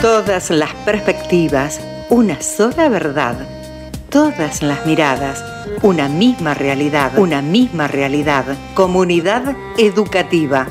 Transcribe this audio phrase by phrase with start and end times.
[0.00, 3.36] Todas las perspectivas, una sola verdad.
[4.10, 5.44] Todas las miradas,
[5.82, 7.18] una misma realidad.
[7.18, 8.44] Una misma realidad.
[8.74, 10.68] Comunidad educativa.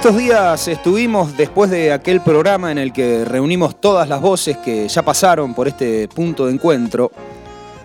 [0.00, 4.88] Estos días estuvimos después de aquel programa en el que reunimos todas las voces que
[4.88, 7.12] ya pasaron por este punto de encuentro,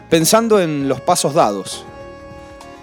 [0.09, 1.83] pensando en los pasos dados.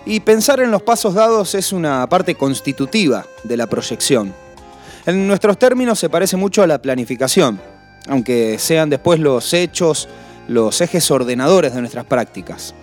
[0.04, 4.34] Y pensar en los pasos dados es una parte constitutiva de la proyección.
[5.06, 7.58] En nuestros términos se parece mucho a la planificación,
[8.08, 10.10] aunque sean después los hechos,
[10.46, 12.74] los ejes ordenadores de nuestras prácticas.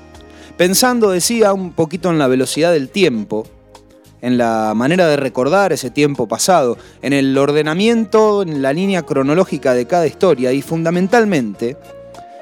[0.58, 3.46] Pensando, decía, un poquito en la velocidad del tiempo,
[4.22, 9.74] en la manera de recordar ese tiempo pasado, en el ordenamiento, en la línea cronológica
[9.74, 11.78] de cada historia y fundamentalmente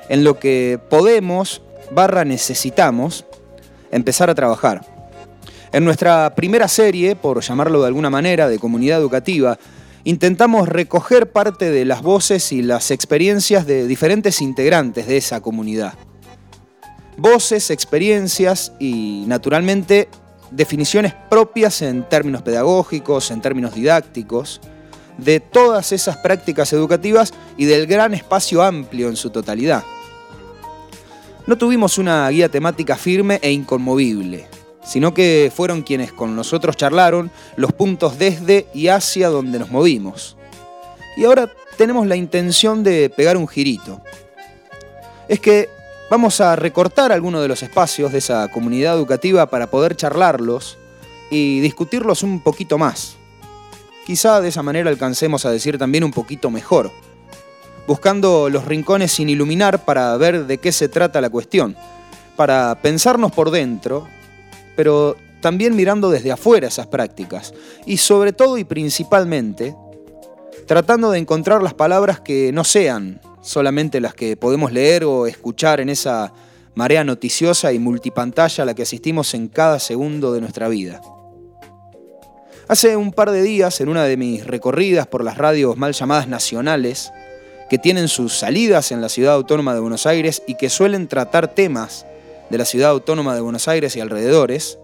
[0.10, 1.62] en lo que podemos,
[1.92, 3.26] barra necesitamos,
[3.92, 4.82] empezar a trabajar.
[5.72, 9.60] En nuestra primera serie, por llamarlo de alguna manera, de comunidad educativa,
[10.06, 15.94] intentamos recoger parte de las voces y las experiencias de diferentes integrantes de esa comunidad.
[17.18, 20.08] Voces, experiencias y, naturalmente,
[20.52, 24.62] definiciones propias en términos pedagógicos, en términos didácticos,
[25.18, 29.84] de todas esas prácticas educativas y del gran espacio amplio en su totalidad.
[31.48, 34.48] No tuvimos una guía temática firme e inconmovible,
[34.84, 40.38] sino que fueron quienes con nosotros charlaron los puntos desde y hacia donde nos movimos.
[41.16, 44.02] Y ahora tenemos la intención de pegar un girito.
[45.28, 45.70] Es que
[46.10, 50.78] Vamos a recortar algunos de los espacios de esa comunidad educativa para poder charlarlos
[51.30, 53.18] y discutirlos un poquito más.
[54.06, 56.92] Quizá de esa manera alcancemos a decir también un poquito mejor,
[57.88, 61.76] buscando los rincones sin iluminar para ver de qué se trata la cuestión,
[62.38, 64.08] para pensarnos por dentro,
[64.78, 67.54] pero también mirando desde afuera esas prácticas,
[67.86, 69.76] y sobre todo y principalmente,
[70.68, 75.80] tratando de encontrar las palabras que no sean solamente las que podemos leer o escuchar
[75.80, 76.34] en esa
[76.76, 81.02] marea noticiosa y multipantalla a la que asistimos en cada segundo de nuestra vida.
[82.68, 86.28] Hace un par de días, en una de mis recorridas por las radios mal llamadas
[86.28, 87.14] nacionales,
[87.70, 91.48] que tienen sus salidas en la ciudad autónoma de Buenos Aires y que suelen tratar
[91.48, 92.06] temas
[92.50, 94.78] de la ciudad autónoma de Buenos Aires y alrededores,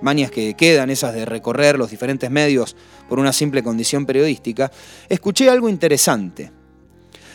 [0.00, 2.76] manias que quedan esas de recorrer los diferentes medios
[3.10, 4.72] por una simple condición periodística,
[5.10, 6.59] escuché algo interesante.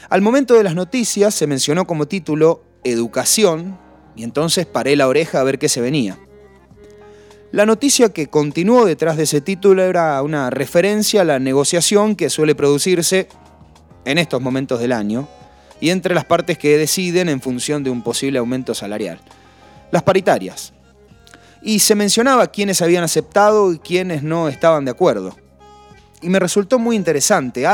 [0.09, 3.77] Al momento de las noticias se mencionó como título Educación
[4.15, 6.19] y entonces paré la oreja a ver qué se venía.
[7.51, 12.29] La noticia que continuó detrás de ese título era una referencia a la negociación que
[12.29, 13.29] suele producirse
[14.03, 15.27] en estos momentos del año
[15.79, 19.19] y entre las partes que deciden en función de un posible aumento salarial.
[19.91, 20.73] Las paritarias.
[21.63, 25.35] Y se mencionaba quiénes habían aceptado y quiénes no estaban de acuerdo.
[26.21, 27.65] Y me resultó muy interesante.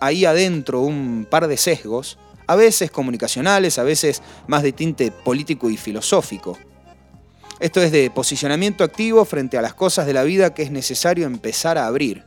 [0.00, 5.70] Ahí adentro un par de sesgos, a veces comunicacionales, a veces más de tinte político
[5.70, 6.58] y filosófico.
[7.60, 11.26] Esto es de posicionamiento activo frente a las cosas de la vida que es necesario
[11.26, 12.24] empezar a abrir.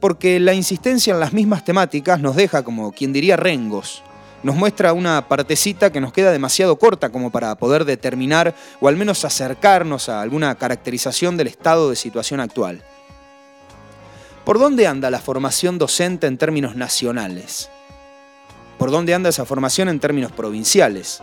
[0.00, 4.02] Porque la insistencia en las mismas temáticas nos deja, como quien diría, rengos.
[4.42, 8.96] Nos muestra una partecita que nos queda demasiado corta como para poder determinar o al
[8.96, 12.82] menos acercarnos a alguna caracterización del estado de situación actual.
[14.44, 17.70] ¿Por dónde anda la formación docente en términos nacionales?
[18.78, 21.22] ¿Por dónde anda esa formación en términos provinciales?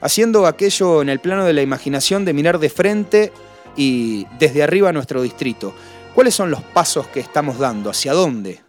[0.00, 3.32] Haciendo aquello en el plano de la imaginación de mirar de frente
[3.76, 5.72] y desde arriba nuestro distrito.
[6.12, 7.90] ¿Cuáles son los pasos que estamos dando?
[7.90, 8.60] ¿Hacia dónde?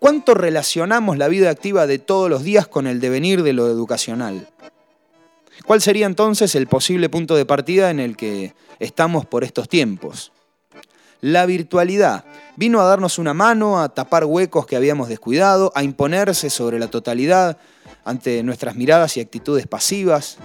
[0.00, 4.48] ¿Cuánto relacionamos la vida activa de todos los días con el devenir de lo educacional?
[5.64, 10.32] ¿Cuál sería entonces el posible punto de partida en el que estamos por estos tiempos?
[11.20, 12.24] La virtualidad
[12.58, 16.88] vino a darnos una mano, a tapar huecos que habíamos descuidado, a imponerse sobre la
[16.88, 17.56] totalidad
[18.04, 20.38] ante nuestras miradas y actitudes pasivas.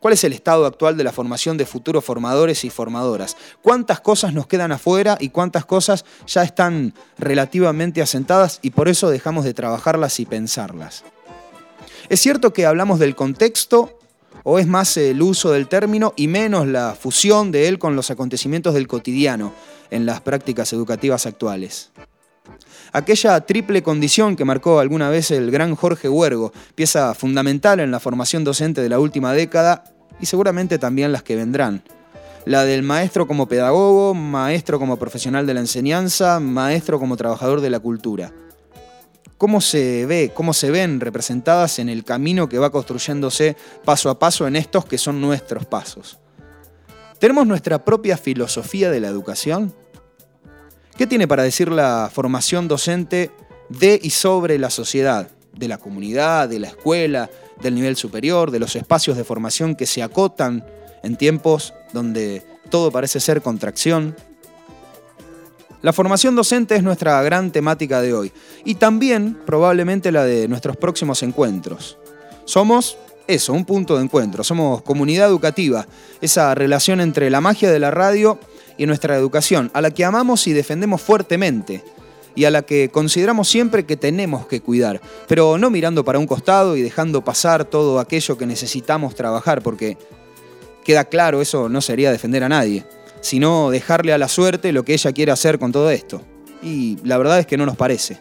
[0.00, 3.36] ¿Cuál es el estado actual de la formación de futuros formadores y formadoras?
[3.60, 9.10] ¿Cuántas cosas nos quedan afuera y cuántas cosas ya están relativamente asentadas y por eso
[9.10, 11.04] dejamos de trabajarlas y pensarlas?
[12.08, 13.98] Es cierto que hablamos del contexto
[14.44, 18.10] o es más el uso del término y menos la fusión de él con los
[18.10, 19.52] acontecimientos del cotidiano,
[19.90, 21.90] en las prácticas educativas actuales.
[22.92, 28.00] Aquella triple condición que marcó alguna vez el gran Jorge Huergo, pieza fundamental en la
[28.00, 29.84] formación docente de la última década
[30.20, 31.82] y seguramente también las que vendrán.
[32.46, 37.70] La del maestro como pedagogo, maestro como profesional de la enseñanza, maestro como trabajador de
[37.70, 38.32] la cultura.
[39.36, 44.18] ¿Cómo se ve, cómo se ven representadas en el camino que va construyéndose paso a
[44.18, 46.18] paso en estos que son nuestros pasos?
[47.18, 49.74] ¿Tenemos nuestra propia filosofía de la educación?
[50.96, 53.32] ¿Qué tiene para decir la formación docente
[53.68, 57.28] de y sobre la sociedad, de la comunidad, de la escuela,
[57.60, 60.64] del nivel superior, de los espacios de formación que se acotan
[61.02, 64.14] en tiempos donde todo parece ser contracción?
[65.82, 68.32] La formación docente es nuestra gran temática de hoy
[68.64, 71.98] y también probablemente la de nuestros próximos encuentros.
[72.44, 72.96] Somos
[73.28, 75.86] eso, un punto de encuentro, somos comunidad educativa,
[76.20, 78.38] esa relación entre la magia de la radio
[78.76, 81.84] y nuestra educación, a la que amamos y defendemos fuertemente
[82.34, 86.26] y a la que consideramos siempre que tenemos que cuidar, pero no mirando para un
[86.26, 89.98] costado y dejando pasar todo aquello que necesitamos trabajar, porque
[90.84, 92.84] queda claro, eso no sería defender a nadie,
[93.20, 96.22] sino dejarle a la suerte lo que ella quiere hacer con todo esto.
[96.62, 98.20] Y la verdad es que no nos parece.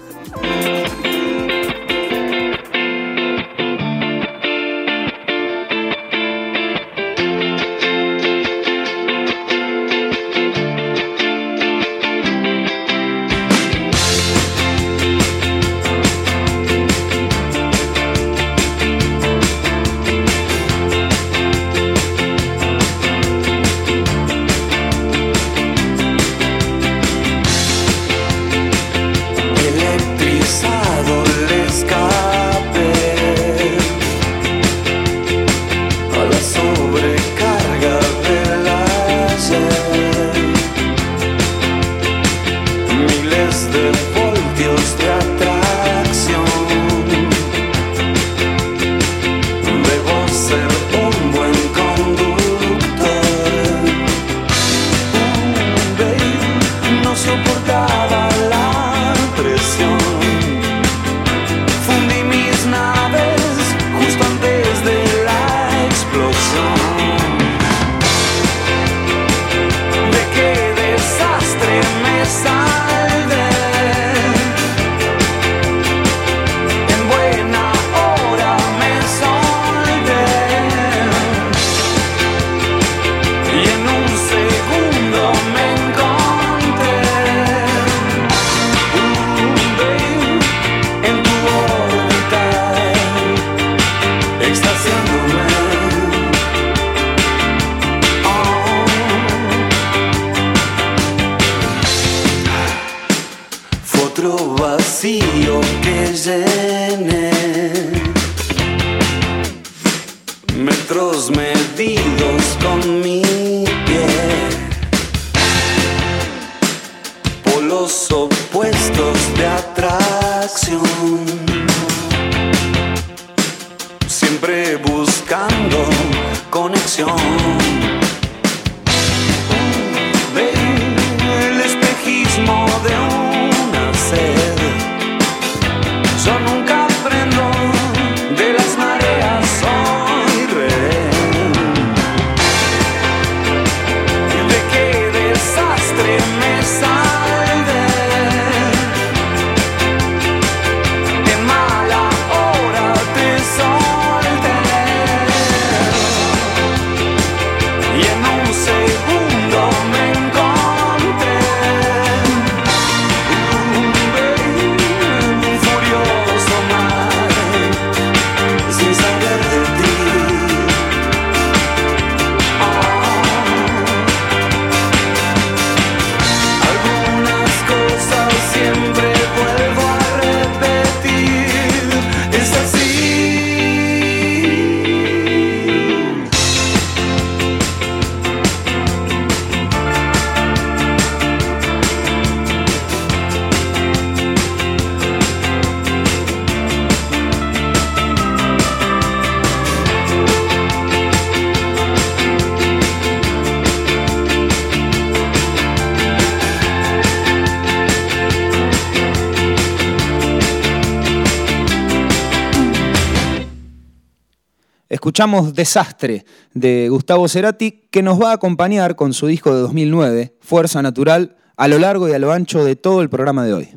[215.20, 216.24] Escuchamos Desastre
[216.54, 221.36] de Gustavo Cerati, que nos va a acompañar con su disco de 2009, Fuerza Natural,
[221.58, 223.70] a lo largo y a lo ancho de todo el programa de hoy.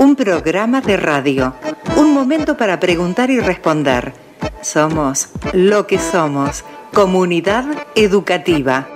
[0.00, 1.54] Un programa de radio,
[1.96, 4.12] un momento para preguntar y responder.
[4.62, 8.88] Somos lo que somos, comunidad educativa.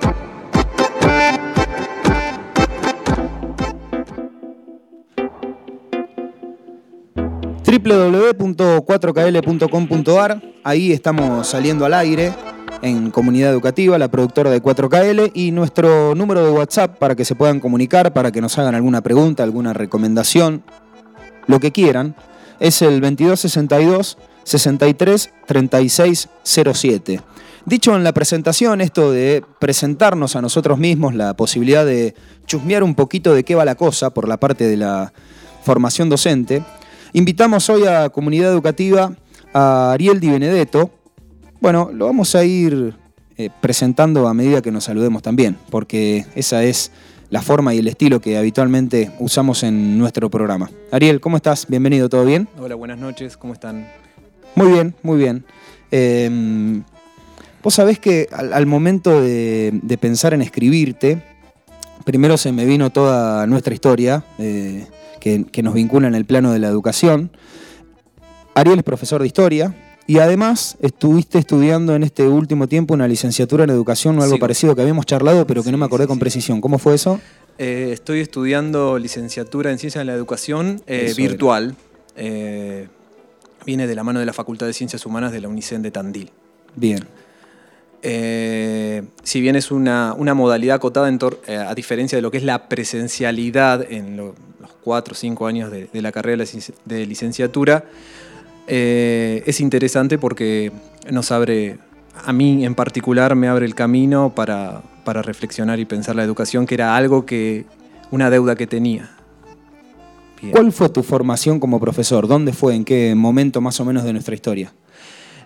[7.73, 12.35] www.4kl.com.ar, ahí estamos saliendo al aire
[12.83, 17.35] en Comunidad Educativa, la productora de 4KL, y nuestro número de WhatsApp para que se
[17.35, 20.63] puedan comunicar, para que nos hagan alguna pregunta, alguna recomendación,
[21.47, 22.15] lo que quieran,
[22.61, 27.23] es el 2262 63 36 07.
[27.65, 32.15] Dicho en la presentación, esto de presentarnos a nosotros mismos, la posibilidad de
[32.45, 35.15] chusmear un poquito de qué va la cosa por la parte de la
[35.65, 36.63] formación docente,
[37.13, 39.13] invitamos hoy a Comunidad Educativa
[39.53, 40.91] a Ariel Di Benedetto.
[41.61, 42.95] Bueno, lo vamos a ir
[43.37, 46.91] eh, presentando a medida que nos saludemos también, porque esa es
[47.31, 50.71] la forma y el estilo que habitualmente usamos en nuestro programa.
[50.91, 51.67] Ariel, ¿cómo estás?
[51.69, 52.49] Bienvenido, ¿todo bien?
[52.59, 53.89] Hola, buenas noches, ¿cómo están?
[54.55, 55.45] Muy bien, muy bien.
[55.91, 56.83] Em,
[57.63, 61.23] vos sabés que al, momento de, pensar en escribirte,
[62.05, 64.87] primero se me vino toda nuestra historia eh,
[65.23, 67.31] que, que, nos vincula en el plano de la educación.
[68.55, 69.75] Ariel es profesor de historia
[70.09, 74.75] y además estuviste estudiando en este último tiempo una licenciatura en educación o algo parecido
[74.75, 76.61] que habíamos charlado, pero que no me acordé con precisión.
[76.61, 77.21] ¿Cómo fue eso?
[77.59, 81.77] Eh, estoy estudiando licenciatura en Ciencias de la Educación eh, virtual.
[82.17, 82.89] Eh,
[83.65, 86.31] viene de la mano de la Facultad de Ciencias Humanas de la UNICEN de Tandil.
[86.75, 87.07] Bien.
[88.03, 94.17] Si bien es una, modalidad acotada a diferencia de lo que es la presencialidad en
[94.17, 94.33] los
[94.83, 96.45] cuatro o cinco años de, la carrera
[96.85, 97.85] de licenciatura,
[98.67, 100.73] eh, es interesante porque
[101.11, 101.79] nos abre,
[102.25, 106.75] a mí en particular, me abre el camino para, reflexionar y pensar la educación, que
[106.75, 107.65] era algo que,
[108.11, 109.11] una deuda que tenía.
[110.51, 112.27] ¿Cuál fue tu formación como profesor?
[112.27, 112.75] ¿Dónde fue?
[112.75, 114.73] ¿En qué momento más o menos de nuestra historia?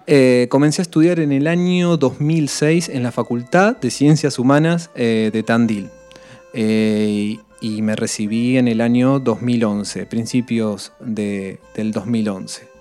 [0.07, 5.31] Eh, comencé a estudiar en el año 2006 en la Facultad de Ciencias Humanas eh,
[5.33, 5.91] de Tandil.
[6.55, 12.77] y me recibí en el año 2011, principios del 2011.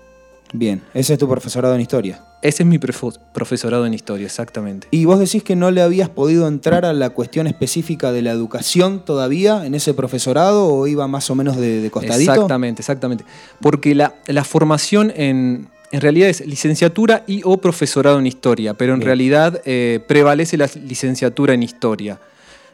[0.52, 2.22] Bien, ese es tu profesorado en historia.
[2.42, 4.86] Ese es mi profesorado en historia, exactamente.
[4.90, 8.30] ¿Y vos decís que no le habías podido entrar a la cuestión específica de la
[8.30, 12.32] educación todavía en ese profesorado o iba más o menos de, costadito?
[12.32, 13.24] Exactamente, exactamente.
[13.60, 14.12] Porque la,
[14.44, 20.00] formación en, en realidad es licenciatura y o profesorado en historia, pero en realidad eh,
[20.06, 22.20] prevalece la licenciatura en historia.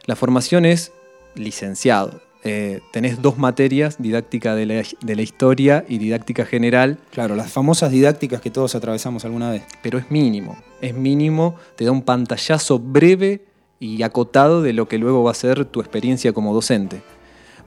[0.05, 0.91] La formación es
[1.35, 2.21] licenciado.
[2.45, 6.97] Eh, tenés dos materias, didáctica de la, historia y didáctica general.
[7.11, 9.63] Claro, las famosas didácticas que todos atravesamos alguna vez.
[9.81, 13.45] Pero es mínimo, es mínimo, te da un pantallazo breve
[13.79, 17.01] y acotado de lo que luego va a ser tu experiencia como docente.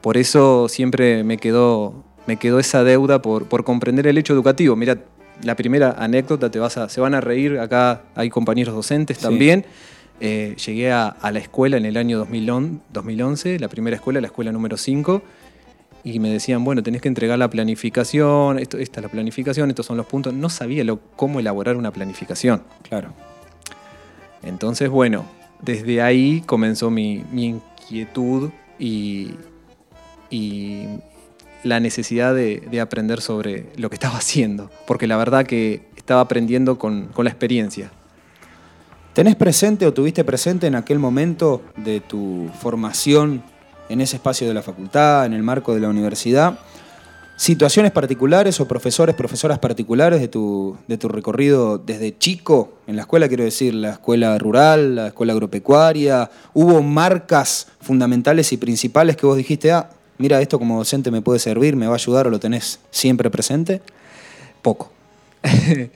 [0.03, 4.77] Por eso siempre me quedó, me quedó esa deuda por, comprender el hecho educativo.
[4.77, 4.99] Mira,
[5.43, 9.65] la primera anécdota, te vas a, se van a reír, acá hay compañeros docentes también.
[10.21, 14.77] Eh, llegué a, la escuela en el año 2011, la primera escuela, la escuela número
[14.77, 15.23] 5,
[16.05, 19.87] y me decían, bueno, tenés que entregar la planificación, esto, esta es la planificación, estos
[19.87, 20.33] son los puntos.
[20.33, 20.85] No sabía
[21.17, 22.63] cómo elaborar una planificación.
[22.89, 23.13] Claro.
[24.43, 25.25] Entonces, bueno,
[25.61, 29.33] desde ahí comenzó mi, inquietud y,
[31.67, 36.79] la necesidad de, aprender sobre lo que estaba haciendo, porque la verdad que estaba aprendiendo
[36.79, 37.91] con la experiencia.
[39.17, 43.43] ¿Tenés presente o tuviste presente en aquel momento de tu formación
[43.89, 46.59] en ese espacio de la facultad, en el marco de la universidad,
[47.37, 53.03] situaciones particulares o profesores, profesoras particulares de tu, de tu recorrido desde chico en la
[53.03, 56.31] escuela, quiero decir, la escuela rural, la escuela agropecuaria?
[56.53, 61.39] ¿Hubo marcas fundamentales y principales que vos dijiste, ah, mira, esto como docente me puede
[61.39, 63.83] servir, me va a ayudar o lo tenés siempre presente?
[64.63, 64.91] Poco.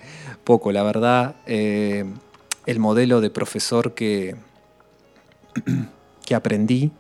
[0.44, 1.36] Poco, la verdad.
[1.46, 2.04] Eh,
[2.66, 4.36] el modelo de profesor que,
[6.24, 6.92] que aprendí,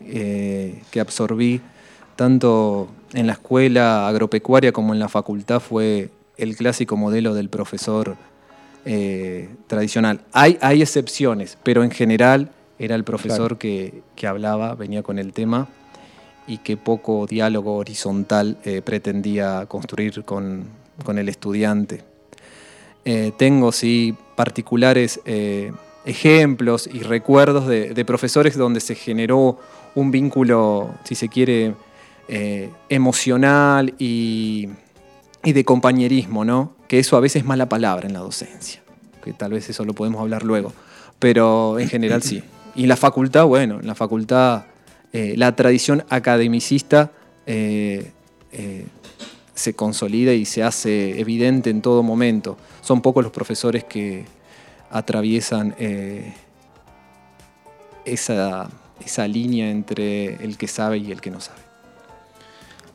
[0.00, 1.60] eh, que absorbí,
[2.16, 8.16] tanto en la escuela agropecuaria como en la facultad, fue el clásico modelo del profesor
[8.84, 10.22] eh, tradicional.
[10.32, 15.68] Hay, hay excepciones, pero en general era el profesor que, hablaba, venía con el tema
[16.46, 20.64] y que poco diálogo horizontal eh, pretendía construir con,
[21.04, 22.02] con el estudiante.
[23.04, 25.72] Eh, tengo sí particulares eh,
[26.04, 29.58] ejemplos y recuerdos de, profesores donde se generó
[29.94, 31.74] un vínculo, si se quiere,
[32.88, 34.68] emocional y,
[35.42, 36.74] de compañerismo, ¿no?
[36.88, 38.80] que eso a veces es mala palabra en la docencia,
[39.22, 40.72] que tal vez eso lo podemos hablar luego,
[41.18, 42.42] pero en general sí.
[42.74, 44.64] Y la facultad, bueno, en la facultad
[45.12, 47.12] eh, la tradición academicista
[47.46, 48.12] eh,
[48.52, 48.86] eh,
[49.54, 52.56] se consolida y se hace evidente en todo momento.
[52.80, 54.24] Son pocos los profesores que
[54.90, 55.74] atraviesan
[58.04, 58.70] esa,
[59.04, 61.60] esa línea entre el que sabe y el que no sabe.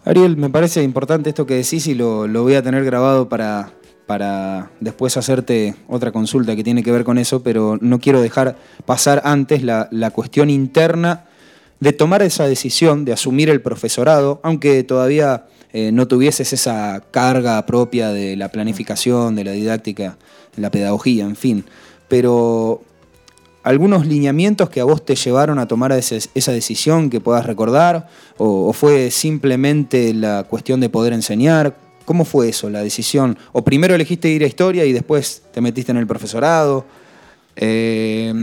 [0.07, 3.71] Ariel, me parece importante esto que decís y lo, voy a tener grabado para,
[4.05, 8.55] para después hacerte otra consulta que tiene que ver con eso, pero no quiero dejar
[8.85, 11.25] pasar antes la, cuestión interna
[11.79, 17.65] de tomar esa decisión, de asumir el profesorado, aunque todavía eh, no tuvieses esa carga
[17.65, 20.17] propia de la planificación, de la didáctica,
[20.55, 21.65] de la pedagogía, en fin.
[22.07, 22.81] Pero
[23.67, 28.07] algunos lineamientos que a vos te llevaron a tomar esa decisión que puedas recordar?
[28.37, 31.75] ¿O, fue simplemente la cuestión de poder enseñar?
[32.05, 33.37] ¿Cómo fue eso, la decisión?
[33.51, 36.85] ¿O primero elegiste ir a historia y después te metiste en el profesorado?
[37.57, 38.33] Eh,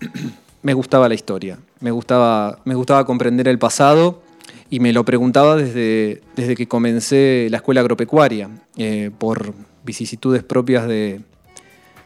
[0.62, 4.22] me gustaba la historia, me gustaba, me gustaba comprender el pasado
[4.70, 8.48] y me lo preguntaba desde, desde que comencé la escuela agropecuaria,
[8.78, 9.52] eh, por
[9.84, 11.20] vicisitudes propias de,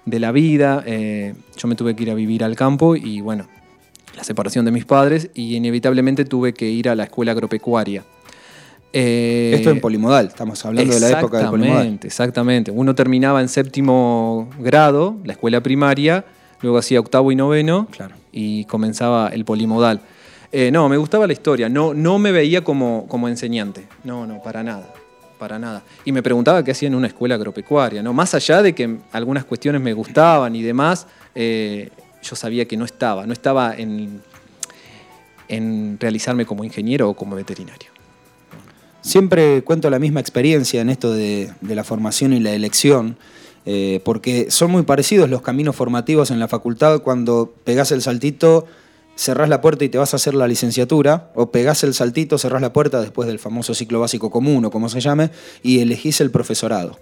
[0.04, 0.82] de la vida.
[0.84, 3.46] Eh, yo me tuve que ir a vivir al campo y bueno,
[4.16, 8.02] la separación de mis padres y inevitablemente tuve que ir a la escuela agropecuaria.
[8.92, 12.00] Eh, Esto en polimodal, estamos hablando de la época del polimodal.
[12.02, 16.24] Exactamente, uno terminaba en séptimo grado, la escuela primaria,
[16.60, 18.14] luego hacía octavo y noveno claro.
[18.32, 20.00] y comenzaba el polimodal.
[20.50, 24.42] Eh, no, me gustaba la historia, no, no me veía como, como enseñante, no, no,
[24.42, 24.94] para nada
[25.38, 25.84] para nada.
[26.04, 28.12] Y me preguntaba qué hacía en una escuela agropecuaria, ¿no?
[28.12, 31.90] Más allá de que algunas cuestiones me gustaban y demás, eh,
[32.22, 34.20] yo sabía que no estaba, no estaba en,
[35.48, 37.90] en realizarme como ingeniero o como veterinario.
[39.00, 43.16] Siempre cuento la misma experiencia en esto de, la formación y la elección,
[43.70, 48.64] eh, porque son muy parecidos los caminos formativos en la facultad cuando pegás el saltito
[49.14, 52.62] cerrás la puerta y te vas a hacer la licenciatura, o pegás el saltito, cerrás
[52.62, 55.30] la puerta después del famoso ciclo básico común o como se llame,
[55.62, 56.98] y elegís el profesorado.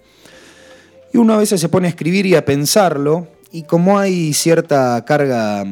[1.13, 5.05] Y uno a veces se pone a escribir y a pensarlo, y como hay cierta
[5.05, 5.63] carga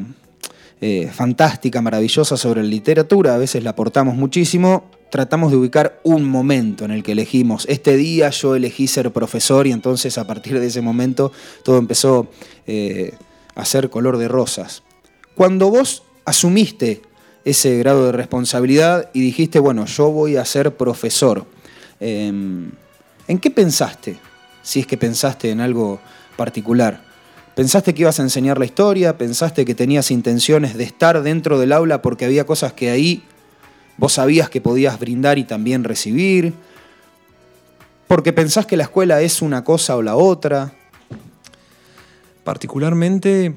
[0.81, 6.25] eh, fantástica, maravillosa sobre la literatura, a veces la aportamos muchísimo, tratamos de ubicar un
[6.25, 7.65] momento en el que elegimos.
[7.69, 11.31] Este día yo elegí ser profesor y entonces a partir de ese momento
[11.63, 12.27] todo empezó
[12.67, 13.13] eh,
[13.55, 14.83] a ser color de rosas.
[15.35, 17.01] Cuando vos asumiste
[17.43, 21.45] ese grado de responsabilidad y dijiste, bueno, yo voy a ser profesor.
[21.99, 22.71] Em,
[23.27, 24.17] ¿En qué pensaste?
[24.63, 25.99] Si es que pensaste en algo
[26.35, 27.03] particular.
[27.55, 29.17] ¿Pensaste que ibas a enseñar la historia?
[29.17, 33.23] ¿Pensaste que tenías intenciones de estar dentro del aula porque había cosas que ahí
[33.97, 36.53] vos sabías que podías brindar y también recibir?
[38.07, 40.73] ¿Porque pensás que la escuela es una cosa o la otra?
[42.43, 43.55] Particularmente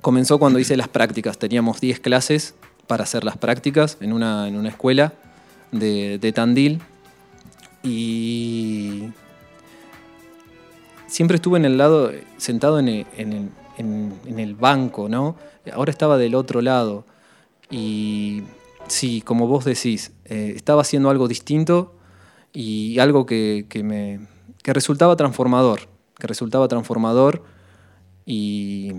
[0.00, 1.38] comenzó cuando hice las prácticas.
[1.38, 2.54] Teníamos 10 clases
[2.86, 5.14] para hacer las prácticas en una, en una escuela
[5.72, 6.80] de, Tandil.
[7.82, 9.04] Y
[11.06, 12.88] siempre estuve en el lado, sentado en
[13.78, 15.36] el, banco, ¿no?
[15.72, 17.04] Ahora estaba del otro lado.
[17.70, 18.42] Y
[18.88, 21.94] sí, como vos decís, eh, estaba haciendo algo distinto
[22.52, 24.20] y algo que, me,
[24.62, 25.80] que resultaba transformador,
[26.18, 27.44] que resultaba transformador
[28.26, 28.92] y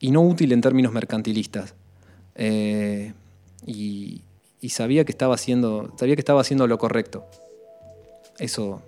[0.00, 1.74] y no útil en términos mercantilistas.
[2.34, 3.12] Eh,
[3.66, 4.22] y,
[4.68, 7.24] sabía, que estaba haciendo, sabía que estaba haciendo lo correcto.
[8.38, 8.82] Eso,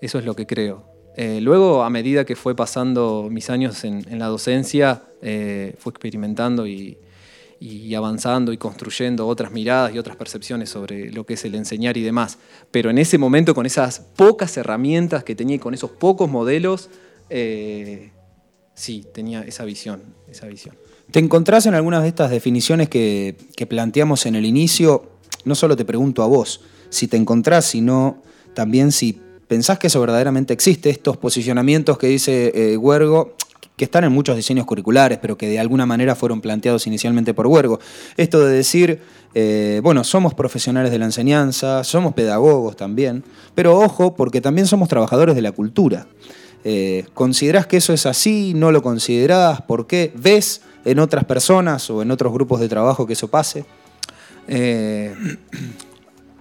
[0.00, 0.84] eso es lo que creo.
[1.16, 6.66] Eh, luego, a medida que fue pasando mis años en, la docencia, eh, fue experimentando
[6.66, 6.96] y,
[7.60, 11.96] y, avanzando y construyendo otras miradas y otras percepciones sobre lo que es el enseñar
[11.96, 12.38] y demás.
[12.70, 16.90] Pero en ese momento, con esas pocas herramientas que tenía y con esos pocos modelos,
[18.74, 20.76] sí, tenía esa visión, esa visión.
[21.10, 23.34] ¿Te encontrás en algunas de estas definiciones que,
[23.68, 25.10] planteamos en el inicio?
[25.44, 28.22] No solo te pregunto a vos si te encontrás, sino
[28.54, 33.34] también si pensás que eso verdaderamente existe, estos posicionamientos que dice eh, Huergo,
[33.78, 37.46] que están en muchos diseños curriculares, pero que de alguna manera fueron planteados inicialmente por
[37.46, 37.78] Huergo.
[38.18, 39.00] Esto de decir,
[39.34, 44.88] eh, bueno, somos profesionales de la enseñanza, somos pedagogos también, pero ojo, porque también somos
[44.88, 46.06] trabajadores de la cultura.
[46.64, 48.52] Eh, ¿Considerás que eso es así?
[48.54, 49.62] ¿No lo considerás?
[49.62, 50.12] ¿Por qué?
[50.14, 53.64] ¿Ves en otras personas o en otros grupos de trabajo que eso pase?
[54.48, 55.14] Eh,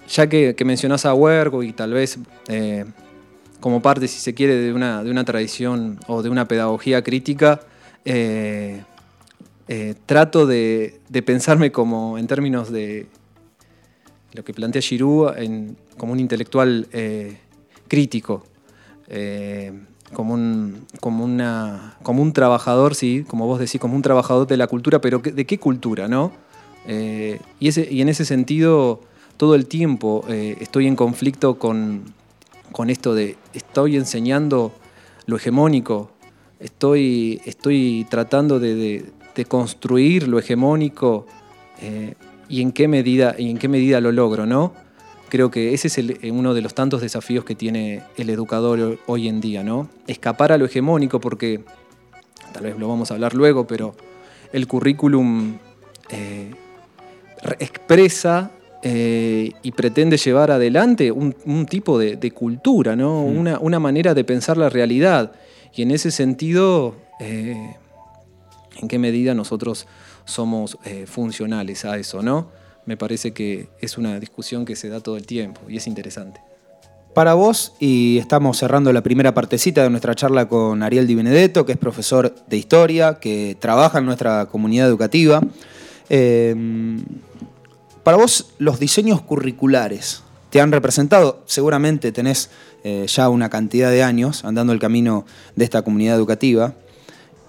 [0.09, 2.85] ya que, mencionás a Huergo y tal vez eh,
[3.59, 7.61] como parte, si se quiere, de una, de una tradición o de una pedagogía crítica,
[10.05, 13.07] trato de, pensarme como en términos de
[14.33, 15.31] lo que plantea Giroud
[15.97, 16.87] como un intelectual
[17.87, 18.43] crítico
[19.07, 19.71] eh,
[20.13, 24.57] como, un, como, una, como un trabajador, sí, como vos decís, como un trabajador de
[24.57, 26.31] la cultura, pero ¿de qué cultura, no?
[26.87, 29.01] Eh, y, en ese sentido,
[29.35, 32.13] todo el tiempo eh, estoy en conflicto con,
[32.71, 34.73] con esto de estoy enseñando
[35.25, 36.11] lo hegemónico,
[36.59, 39.05] estoy, estoy tratando de,
[39.47, 41.27] construir lo hegemónico
[42.49, 44.73] y en qué medida y en qué medida lo logro, ¿no?
[45.29, 49.27] Creo que ese es eh, uno de los tantos desafíos que tiene el educador hoy
[49.27, 49.89] en día, ¿no?
[50.07, 51.61] Escapar a lo hegemónico porque,
[52.53, 53.93] tal vez lo vamos a hablar luego, pero
[54.53, 55.57] el currículum
[56.09, 56.51] eh,
[57.59, 58.51] expresa
[58.83, 63.23] eh, y pretende llevar adelante un, tipo de, cultura, ¿no?
[63.23, 65.31] Una, una, manera de pensar la realidad.
[65.73, 67.75] Y en ese sentido, ¿en
[68.87, 69.87] qué medida nosotros
[70.25, 72.57] somos funcionales a eso, ¿no?
[72.87, 76.39] me parece que es una discusión que se da todo el tiempo y es interesante.
[77.13, 81.65] Para vos, y estamos cerrando la primera partecita de nuestra charla con Ariel Di Benedetto,
[81.65, 85.41] que es profesor de historia, que trabaja en nuestra comunidad educativa.
[86.09, 87.03] Em,
[88.07, 92.49] para vos, los diseños curriculares te han representado, seguramente tenés
[92.85, 95.25] eh, ya una cantidad de años andando el camino
[95.57, 96.73] de esta comunidad educativa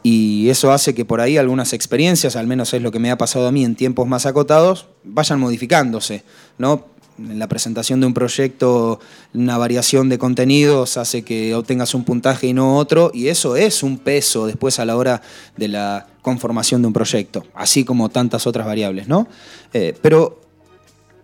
[0.03, 3.17] y eso hace que por ahí algunas experiencias, al menos es lo que me ha
[3.17, 6.25] pasado a mí en tiempos más acotados, vayan modificándose,
[6.59, 6.87] ¿no?
[7.19, 8.99] En la presentación de un proyecto,
[9.35, 13.85] una variación de contenidos hace que obtengas un puntaje y no otro, y eso es
[13.85, 15.23] un peso después a la hora
[15.57, 19.29] de la conformación de un proyecto, así como tantas otras variables, ¿no?
[19.73, 20.48] Eh, pero,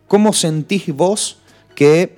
[0.08, 1.38] ¿cómo sentís vos
[1.74, 2.16] que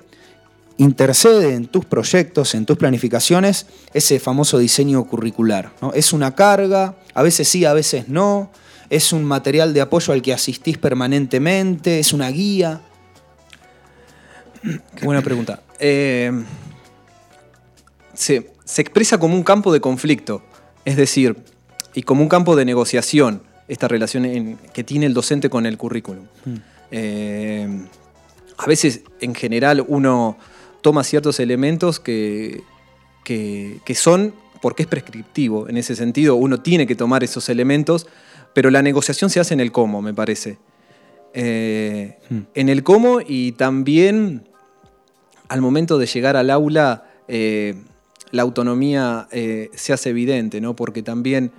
[0.77, 5.71] intercede en tus proyectos, en tus planificaciones, ese famoso diseño curricular.
[5.81, 5.91] ¿no?
[5.93, 8.51] Es una carga, a veces sí, a veces no,
[8.89, 12.81] es un material de apoyo al que asistís permanentemente, es una guía.
[14.95, 15.61] Qué buena pregunta.
[15.79, 16.31] Eh,
[18.13, 20.43] se, expresa como un campo de conflicto,
[20.85, 21.37] es decir,
[21.93, 26.25] y como un campo de negociación, esta relación que tiene el docente con el currículum.
[26.45, 26.55] Mm.
[26.91, 27.67] Eh,
[28.57, 30.37] a veces, en general, uno
[30.81, 32.61] toma ciertos elementos que,
[33.23, 38.07] que, son, porque es prescriptivo, en ese sentido uno tiene que tomar esos elementos,
[38.53, 40.57] pero la negociación se hace en el cómo, me parece.
[41.33, 42.39] Eh, hmm.
[42.55, 44.47] En el cómo y también
[45.49, 47.75] al momento de llegar al aula, eh,
[48.31, 50.75] la autonomía eh, se hace evidente, ¿no?
[50.75, 51.51] porque también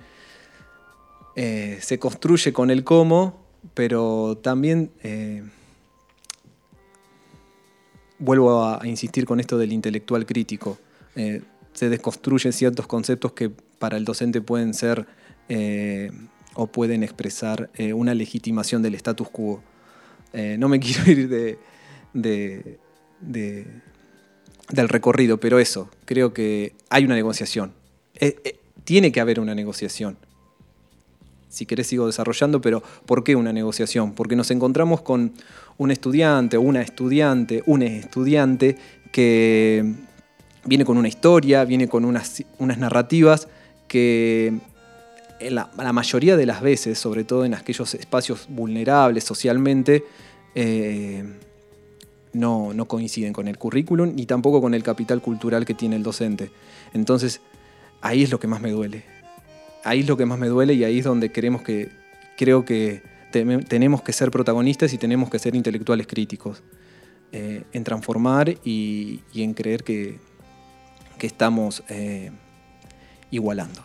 [1.35, 4.91] se construye con el cómo, pero también
[8.19, 10.77] vuelvo a, insistir con esto del intelectual crítico.
[11.15, 11.41] Eh,
[11.73, 15.07] se desconstruyen ciertos conceptos que para el docente pueden ser
[15.47, 16.11] eh,
[16.53, 19.63] o pueden expresar eh, una legitimación del status quo.
[20.33, 21.29] no me quiero ir
[22.13, 22.77] de,
[24.69, 27.73] del recorrido, pero eso, creo que hay una negociación.
[28.83, 30.17] tiene que haber una negociación
[31.49, 34.13] si querés sigo desarrollando, pero ¿por qué una negociación?
[34.13, 35.33] Porque nos encontramos con
[35.77, 38.77] un estudiante una estudiante, un estudiante
[39.11, 39.95] que
[40.65, 43.47] viene con una historia, viene con unas, narrativas
[43.87, 44.59] que
[45.41, 50.03] la, mayoría de las veces, sobre todo en aquellos espacios vulnerables socialmente,
[50.53, 51.23] eh,
[52.33, 56.51] no coinciden con el currículum ni tampoco con el capital cultural que tiene el docente.
[56.93, 57.41] Entonces,
[58.01, 59.18] ahí es lo que más me duele
[59.83, 61.89] ahí es lo que más me duele y ahí es donde queremos que,
[62.37, 66.63] creo que tenemos que ser protagonistas y tenemos que ser intelectuales críticos.
[67.31, 70.17] Eh, en transformar y, en creer que,
[71.19, 72.31] estamos eh,
[73.29, 73.83] igualando.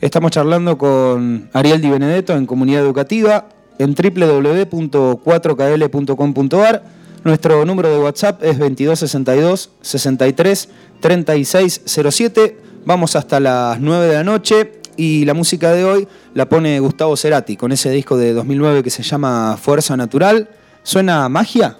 [0.00, 3.46] Estamos charlando con Ariel Di Benedetto en Comunidad Educativa
[3.78, 6.82] en www.4kl.com.ar.
[7.22, 10.68] Nuestro número de WhatsApp es 2262 63
[11.00, 12.63] 3607.
[12.86, 17.16] Vamos hasta las 9 de la noche y la música de hoy la pone Gustavo
[17.16, 20.50] Cerati con ese disco de 2009 que se llama Fuerza Natural.
[20.82, 21.78] ¿Suena magia?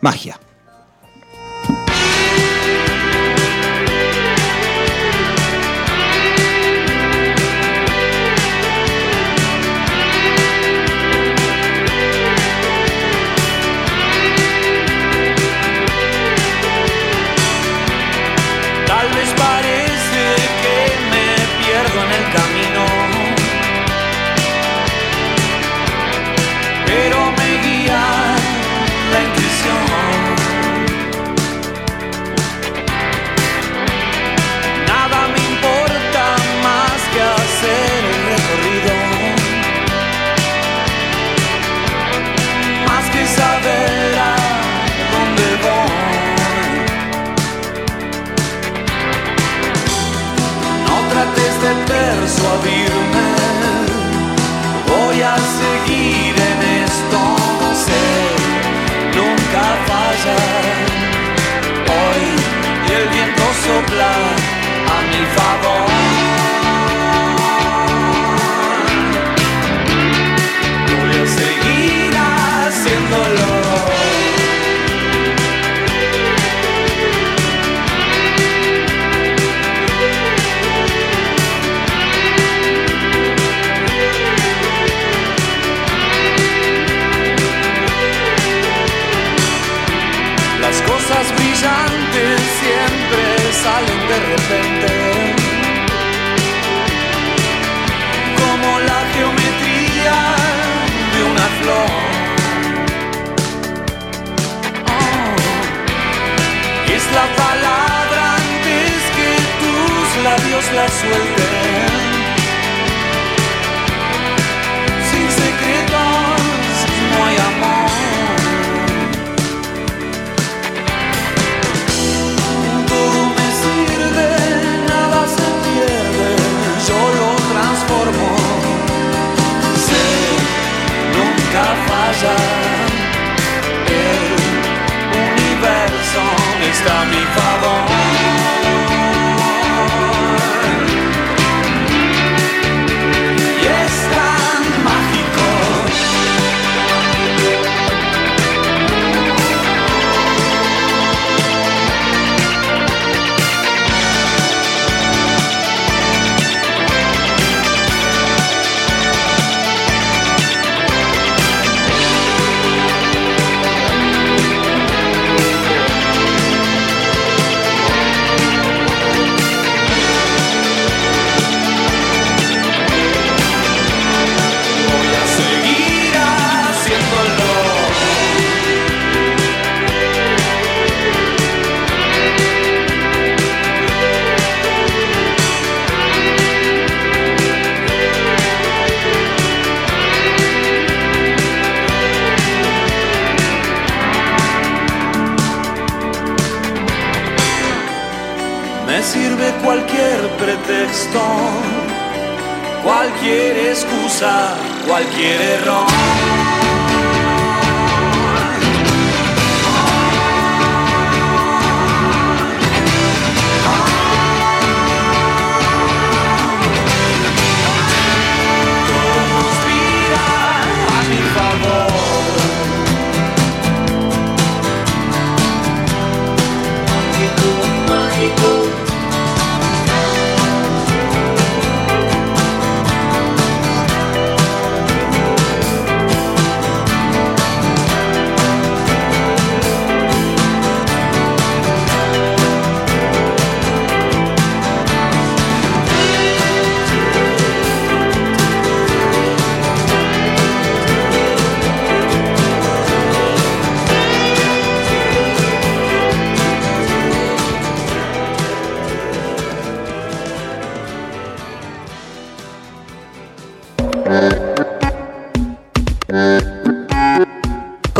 [0.00, 0.40] Magia.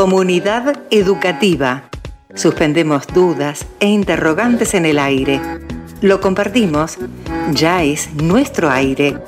[0.07, 1.91] Comunidad educativa.
[2.33, 5.41] Suspendemos dudas e interrogantes en el aire.
[6.01, 6.97] Lo compartimos.
[7.51, 9.19] Ya es nuestro aire.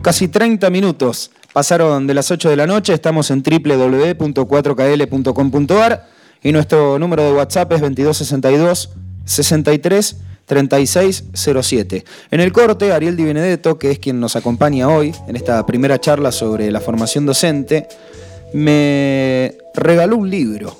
[0.00, 6.06] Casi 30 minutos pasaron de las 8 de la noche, estamos en www.4kl.com.ar
[6.40, 8.90] y nuestro número de WhatsApp es 2262
[9.24, 12.04] 63 3607.
[12.30, 16.00] En el corte, Ariel Di Benedetto, que es quien nos acompaña hoy en esta primera
[16.00, 17.88] charla sobre la formación docente,
[18.52, 20.76] me regaló un libro.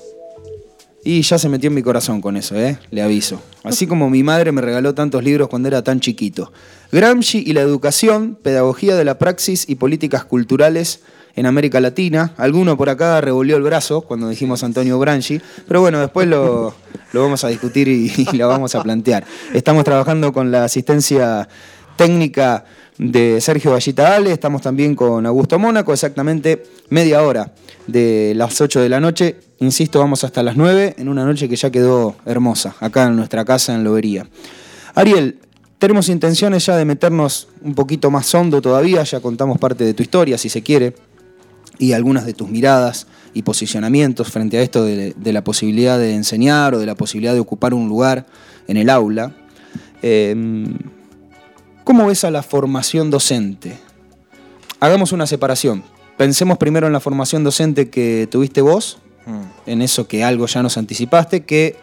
[1.04, 2.78] Y ya se metió en mi corazón con eso, ¿eh?
[2.92, 3.42] le aviso.
[3.64, 6.52] Así como mi madre me regaló tantos libros cuando era tan chiquito.
[6.92, 11.00] Gramsci y la educación, pedagogía de la praxis y políticas culturales
[11.34, 12.34] en América Latina.
[12.36, 16.74] Alguno por acá revolvió el brazo cuando dijimos Antonio Gramsci, pero bueno, después lo,
[17.12, 19.24] lo vamos a discutir y, lo vamos a plantear.
[19.52, 21.48] Estamos trabajando con la asistencia
[21.96, 22.64] técnica
[22.98, 27.52] de Sergio Vallita Ale, estamos también con Augusto Mónaco, exactamente media hora
[27.86, 29.36] de las 8 de la noche.
[29.60, 33.44] Insisto, vamos hasta las 9 en una noche que ya quedó hermosa, acá en nuestra
[33.44, 34.26] casa en Lobería.
[34.94, 35.38] Ariel,
[35.78, 40.02] tenemos intenciones ya de meternos un poquito más hondo todavía, ya contamos parte de tu
[40.02, 40.94] historia, si se quiere.
[41.78, 46.14] Y algunas de tus miradas y posicionamientos frente a esto de, de la posibilidad de
[46.14, 48.26] enseñar o de la posibilidad de ocupar un lugar
[48.68, 49.32] en el aula.
[50.02, 50.34] Eh,
[51.84, 53.78] ¿Cómo ves a la formación docente?
[54.80, 55.82] Hagamos una separación.
[56.16, 59.70] Pensemos primero en la formación docente que tuviste vos, Mm.
[59.70, 61.76] en eso que algo ya nos anticipaste, que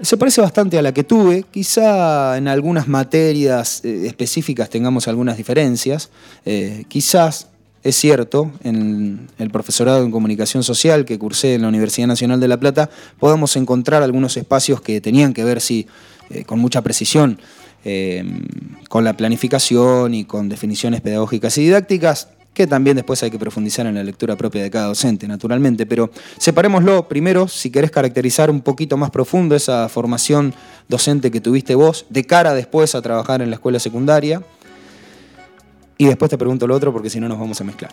[0.00, 1.44] se parece bastante a la que tuve.
[1.50, 6.10] Quizá en algunas materias eh, específicas tengamos algunas diferencias.
[6.44, 7.48] Eh, quizás,
[7.82, 12.48] es cierto, en el profesorado en comunicación social que cursé en la Universidad Nacional de
[12.48, 15.86] La Plata, podamos encontrar algunos espacios que tenían que ver, sí,
[16.30, 17.40] eh, con mucha precisión,
[17.84, 18.24] eh,
[18.88, 23.86] con la planificación y con definiciones pedagógicas y didácticas, que también después hay que profundizar
[23.86, 25.86] en la lectura propia de cada docente, naturalmente.
[25.86, 30.54] Pero separémoslo primero, si querés caracterizar un poquito más profundo esa formación
[30.88, 34.42] docente que tuviste vos, de cara después a trabajar en la escuela secundaria.
[36.02, 37.92] Y después te pregunto lo otro porque si no nos vamos a mezclar.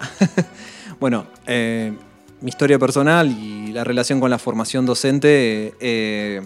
[1.00, 1.94] Bueno, eh,
[2.42, 6.42] mi historia personal y la relación con la formación docente eh,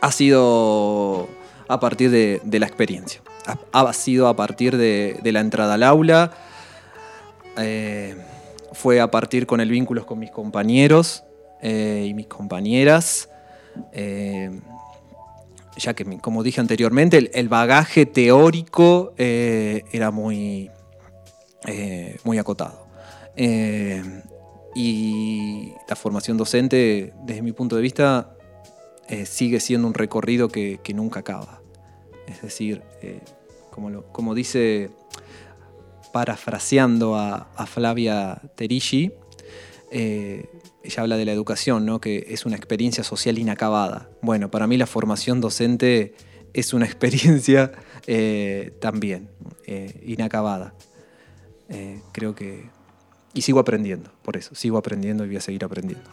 [0.00, 1.28] ha sido
[1.66, 3.20] a partir de, la experiencia.
[3.72, 6.30] Ha, sido a partir de, la entrada al aula.
[7.56, 8.16] eh,
[8.72, 11.24] fue a partir con el vínculo con mis compañeros
[11.60, 13.28] y mis compañeras.
[15.78, 20.70] Ya que, como dije anteriormente, el, el bagaje teórico eh, era muy,
[21.66, 22.86] eh, muy acotado.
[23.36, 24.02] Eh,
[24.74, 28.34] y la formación docente, desde mi punto de vista,
[29.24, 31.62] sigue siendo un recorrido que, que nunca acaba.
[32.26, 32.82] Es decir,
[33.70, 34.90] como, como dice,
[36.12, 39.12] parafraseando a, a Flavia Terigi,
[39.90, 40.44] eh,
[40.82, 42.00] ella habla de la educación, ¿no?
[42.00, 44.10] que es una experiencia social inacabada.
[44.22, 46.14] Bueno, para mí la formación docente
[46.52, 47.72] es una experiencia
[48.06, 49.28] eh, también
[49.66, 50.74] eh, inacabada.
[51.68, 52.70] Eh, creo que...
[53.34, 56.08] Y sigo aprendiendo, por eso, sigo aprendiendo y voy a seguir aprendiendo.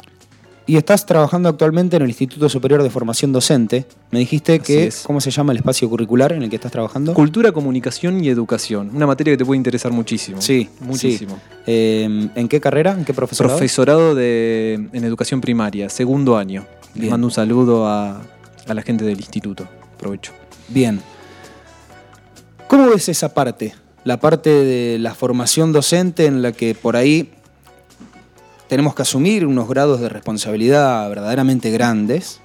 [0.67, 3.85] Y estás trabajando actualmente en el Instituto Superior de Formación Docente.
[4.09, 5.03] Me dijiste Así que, es.
[5.05, 7.13] ¿cómo se llama el espacio curricular en el que estás trabajando?
[7.13, 8.89] Cultura, comunicación y educación.
[8.95, 10.41] Una materia que te puede interesar muchísimo.
[10.41, 11.39] Sí, Muchísimo.
[11.67, 12.93] Eh, ¿En qué carrera?
[12.93, 13.57] ¿En qué profesorado?
[13.57, 16.65] Profesorado de, en educación primaria, segundo año.
[16.95, 17.11] Les Bien.
[17.11, 18.23] mando un saludo a,
[18.67, 19.67] a la gente del instituto.
[19.95, 20.31] Aprovecho.
[20.69, 20.99] Bien.
[22.67, 23.75] ¿Cómo ves esa parte?
[24.03, 27.31] La parte de la formación docente en la que por ahí
[28.67, 32.41] tenemos que asumir unos grados de responsabilidad verdaderamente grandes.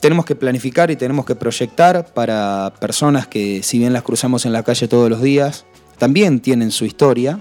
[0.00, 4.52] Tenemos que planificar y tenemos que proyectar para personas que, si bien las cruzamos en
[4.52, 5.66] la calle todos los días,
[5.98, 7.40] también tienen su historia.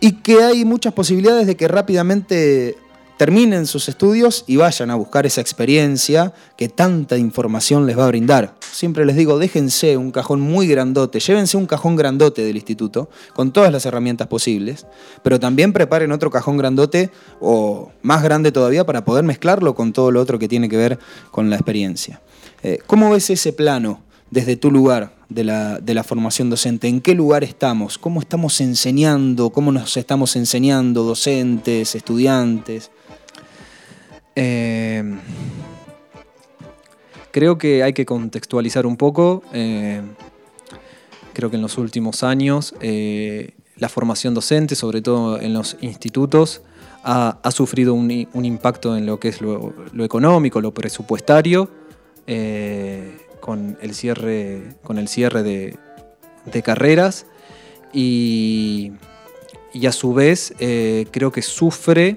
[0.00, 2.76] Y que hay muchas posibilidades de que rápidamente
[3.16, 8.08] terminen sus estudios y vayan a buscar esa experiencia que tanta información les va a
[8.08, 8.56] brindar.
[8.60, 13.52] Siempre les digo, déjense un cajón muy grandote, llévense un cajón grandote del instituto con
[13.52, 14.86] todas las herramientas posibles,
[15.22, 20.10] pero también preparen otro cajón grandote o más grande todavía para poder mezclarlo con todo
[20.10, 20.98] lo otro que tiene que ver
[21.30, 22.20] con la experiencia.
[22.62, 26.88] Eh, ¿Cómo ves ese plano desde tu lugar de la, de la formación docente?
[26.88, 27.98] ¿En qué lugar estamos?
[27.98, 29.50] ¿Cómo estamos enseñando?
[29.50, 32.90] ¿Cómo nos estamos enseñando docentes, estudiantes?
[34.36, 35.02] Eh,
[37.30, 39.42] creo que hay que contextualizar un poco.
[39.52, 40.02] eh,
[41.34, 46.62] creo que en los últimos años eh, la formación docente, sobre todo en los institutos,
[47.02, 51.68] ha, ha sufrido un, impacto en lo que es lo, lo económico, lo presupuestario,
[52.26, 55.76] eh, con el cierre, con el cierre de,
[56.46, 57.26] de carreras
[57.92, 58.92] y,
[59.74, 62.16] y a su vez eh, creo que sufre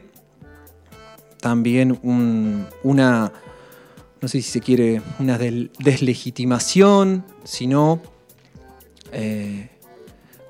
[1.52, 3.32] también un- una,
[4.22, 8.02] no sé si se quiere, una deslegitimación, sino
[9.14, 9.70] eh,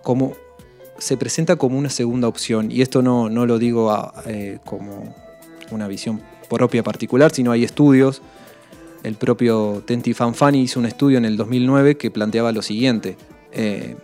[0.02, 0.34] como
[0.98, 2.72] se presenta como una segunda opción.
[2.72, 5.14] Y esto no, no lo digo eh, como
[5.70, 8.24] una visión propia particular, sino hay estudios.
[9.04, 13.18] El propio Tenti Fanfani hizo un estudio en el 2009 que planteaba lo siguiente.
[13.52, 13.96] eh,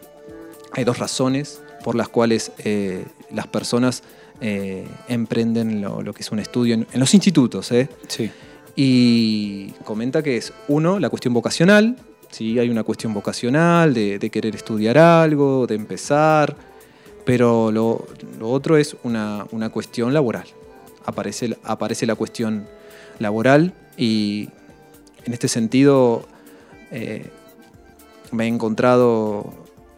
[0.76, 2.52] hay dos razones por las cuales
[3.32, 4.02] las personas
[4.42, 7.72] eh, emprenden lo, lo que es un estudio en, en los institutos.
[7.72, 7.90] ¿eh?
[8.08, 8.30] Sí.
[8.76, 11.96] Y comenta que es, uno, la cuestión vocacional.
[12.32, 12.58] ¿sí?
[12.60, 16.56] Hay una cuestión vocacional de, de querer estudiar algo, de empezar.
[17.26, 18.06] Pero lo,
[18.40, 20.46] lo otro es una, una cuestión laboral.
[21.06, 22.68] Aparece, aparece la cuestión
[23.20, 24.50] laboral y
[25.26, 26.28] en este sentido
[26.92, 27.28] eh,
[28.32, 29.54] me he encontrado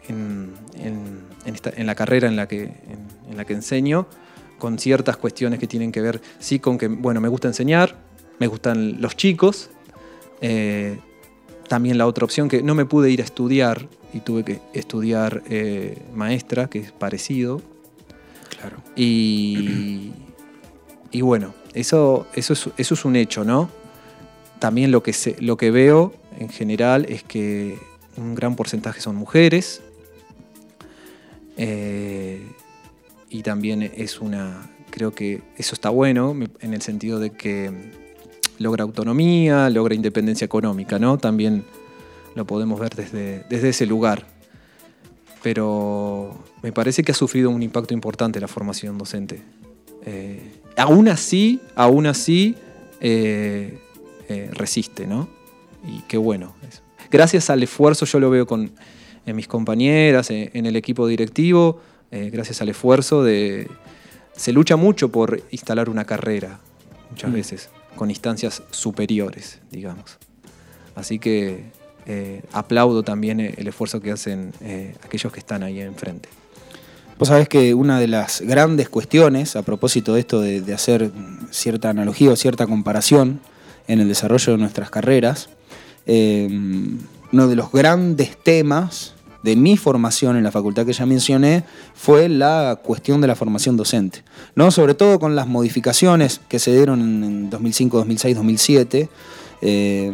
[0.07, 2.63] en, en- en esta- en la carrera en la, que,
[3.29, 4.07] en la que enseño
[4.59, 7.95] con ciertas cuestiones que tienen que ver, sí, con que, bueno, me gusta enseñar,
[8.39, 9.69] me gustan los chicos,
[10.41, 10.99] eh,
[11.67, 15.43] también la otra opción que no me pude ir a estudiar y tuve que estudiar
[15.49, 17.61] eh, maestra, que es parecido,
[18.59, 18.77] Claro.
[18.95, 20.11] Y,
[21.11, 23.69] y bueno, eso, eso, es, eso es un hecho, ¿no?
[24.59, 27.77] También lo que, se- lo que veo en general es que
[28.17, 29.81] un gran porcentaje son mujeres.
[31.57, 32.41] Eh,
[33.35, 34.69] y también es una.
[34.89, 37.69] Creo que eso está bueno en el sentido de que
[38.59, 41.17] logra autonomía, logra independencia económica, ¿no?
[41.17, 41.65] También
[42.33, 44.25] lo podemos ver desde, desde ese lugar.
[45.43, 49.41] Pero me parece que ha sufrido un impacto importante la formación docente.
[50.05, 52.55] Eh, aún así, aún así,
[53.01, 53.77] eh,
[54.29, 55.27] eh, resiste, ¿no?
[55.85, 56.55] Y qué bueno.
[57.11, 58.71] Gracias al esfuerzo, yo lo veo con
[59.25, 61.81] mis compañeras, en el equipo directivo,
[62.15, 63.69] eh, gracias al esfuerzo de...
[64.35, 66.59] Se lucha mucho por instalar una carrera,
[67.11, 67.33] muchas Mm.
[67.33, 70.17] veces, con instancias superiores, digamos.
[70.95, 71.65] Así que
[72.05, 76.29] eh, aplaudo también eh, el esfuerzo que hacen eh, aquellos que están ahí enfrente.
[77.17, 81.11] Vos sabés que una de las grandes cuestiones, a propósito de esto de, de hacer
[81.49, 83.39] cierta analogía o cierta comparación
[83.87, 85.49] en el desarrollo de nuestras carreras,
[86.05, 86.47] eh,
[87.31, 89.14] uno de los grandes temas
[89.45, 93.77] de mi formación en la facultad que ya mencioné fue la cuestión de la formación
[93.77, 94.23] docente.
[94.55, 94.71] ¿no?
[94.71, 99.09] Sobre todo con las modificaciones que se dieron en, en 2005, 2006, 2007.
[99.61, 100.13] eh,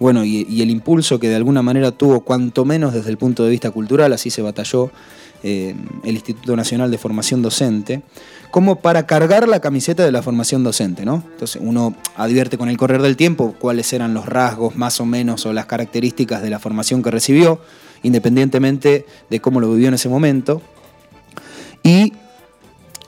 [0.00, 3.44] bueno, y, y el impulso que de alguna manera tuvo, cuanto menos desde el punto
[3.44, 4.90] de vista cultural, así se batalló
[5.44, 8.02] eh, el Instituto Nacional de Formación Docente,
[8.50, 11.22] como para cargar la camiseta de la formación docente, ¿no?
[11.32, 15.44] Entonces uno advierte con el correr del tiempo cuáles eran los rasgos más o menos
[15.44, 17.60] o las características de la formación que recibió,
[18.04, 20.62] independientemente de cómo lo vivió en ese momento.
[21.82, 22.12] Y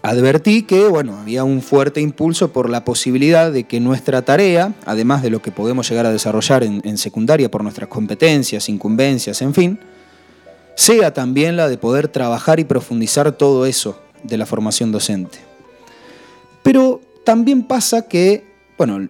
[0.03, 5.22] advertí que bueno, había un fuerte impulso por la posibilidad de que nuestra tarea, además
[5.22, 9.78] de lo que podemos llegar a desarrollar en, secundaria por nuestras competencias, incumbencias, en fin,
[10.74, 15.38] sea también la de poder trabajar y profundizar todo eso de la formación docente.
[16.62, 18.44] Pero también pasa que,
[18.76, 19.09] bueno,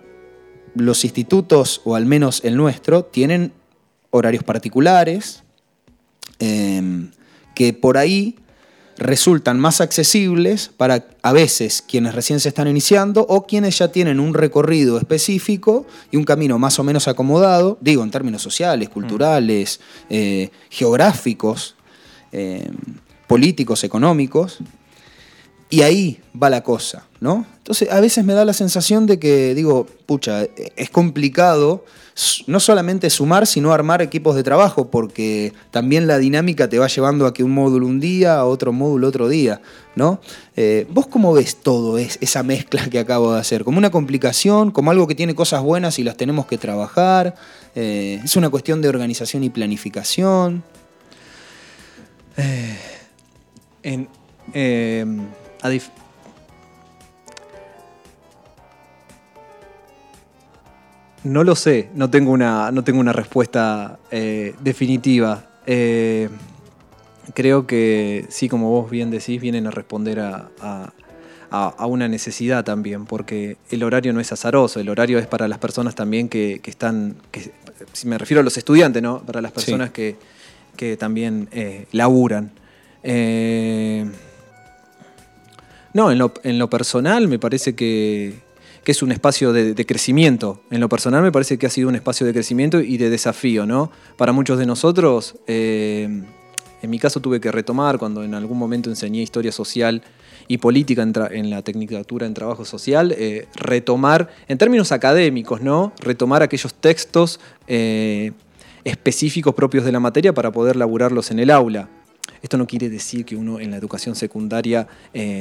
[0.75, 3.53] los institutos, o al menos el nuestro, tienen
[4.11, 5.43] horarios particulares
[6.41, 7.09] eh,
[7.55, 8.37] que por ahí
[8.99, 14.21] resultan más accesibles para a veces quienes recién se están iniciando o quienes ya tienen
[14.21, 19.81] un recorrido específico y un camino más o menos acomodado, digo en términos sociales, culturales,
[20.09, 21.77] eh, geográficos,
[22.33, 22.71] eh,
[23.27, 24.59] políticos, económicos.
[25.69, 27.45] Y ahí va la cosa, ¿no?
[27.59, 31.85] Entonces, a veces me da la sensación de que, digo, pucha, es complicado
[32.47, 37.27] no solamente sumar, sino armar equipos de trabajo, porque también la dinámica te va llevando
[37.27, 39.61] a que un módulo un día, otro módulo otro día,
[39.97, 40.21] ¿no?
[40.57, 43.65] Eh, ¿Vos cómo ves todo es, esa mezcla que acabo de hacer?
[43.65, 44.71] ¿Como una complicación?
[44.71, 47.35] ¿Como algo que tiene cosas buenas y las tenemos que trabajar?
[47.75, 50.65] Eh, ¿Es una cuestión de organización y planificación?
[53.83, 54.09] En,
[54.55, 55.05] eh,
[55.63, 55.69] a
[61.27, 65.45] no lo sé, no tengo una, no tengo una respuesta eh, definitiva.
[65.67, 66.29] Eh,
[67.35, 70.93] creo que sí, como vos bien decís, vienen a responder a, a-
[71.51, 75.59] a- una necesidad también, porque el horario no es azaroso, el horario es para las
[75.59, 77.51] personas también que, que están, que,
[77.93, 79.21] si me refiero a los estudiantes, ¿no?
[79.23, 80.17] Para las personas que,
[80.77, 82.51] que también eh, laburan.
[83.03, 84.07] Eh,
[85.95, 88.35] no, en lo, en lo personal me parece que,
[88.87, 90.61] que es un espacio de, crecimiento.
[90.71, 93.67] En lo personal me parece que ha sido un espacio de crecimiento y de desafío,
[93.67, 93.91] ¿no?
[94.17, 96.23] Para muchos de nosotros, eh,
[96.83, 100.05] en mi caso tuve que retomar cuando en algún momento enseñé historia social
[100.47, 105.93] y política en, en la tecnicatura en trabajo social, eh, retomar, en términos académicos, ¿no?
[105.99, 108.31] Retomar aquellos textos eh,
[108.85, 111.89] específicos propios de la materia para poder laburarlos en el aula.
[112.41, 114.87] Esto no quiere decir que uno en la educación secundaria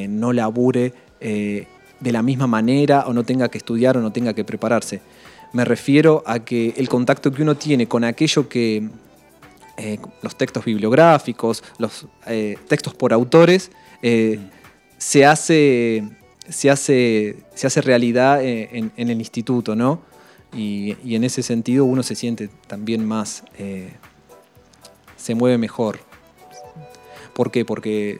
[0.09, 0.93] no labure
[1.99, 5.01] de la misma manera o no tenga que estudiar o no tenga que prepararse.
[5.53, 8.89] Me refiero a que el contacto que uno tiene con aquello que
[9.77, 13.71] eh, los textos bibliográficos, los eh, textos por autores,
[14.01, 14.39] eh,
[14.97, 16.03] se, hace,
[16.47, 20.01] se, hace, se hace realidad en, el instituto, ¿no?
[20.53, 23.43] Y, y en ese sentido uno se siente también más,
[25.17, 25.99] se mueve mejor.
[27.33, 27.65] ¿Por qué?
[27.65, 28.19] Porque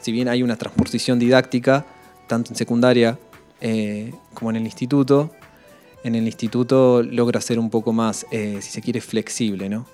[0.00, 1.84] si bien hay una transposición didáctica,
[2.30, 3.18] tanto en secundaria
[3.60, 5.32] eh, como en el instituto,
[6.04, 9.84] en el instituto logra ser un poco más, eh, si se quiere, flexible, ¿no?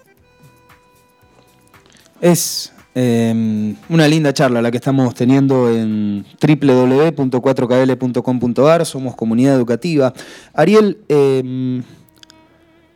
[2.21, 10.13] Es eh, una linda charla la que estamos teniendo en www.4kl.com.ar, somos comunidad educativa.
[10.53, 11.81] Ariel, eh,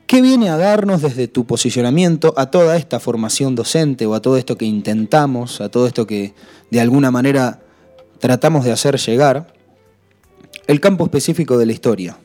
[0.07, 4.37] ¿qué viene a darnos desde tu posicionamiento a toda esta formación docente o a todo
[4.37, 6.35] esto que intentamos, a todo esto que
[6.71, 7.63] de alguna manera
[8.21, 9.53] tratamos de hacer llegar
[10.67, 12.17] el campo específico de la historia.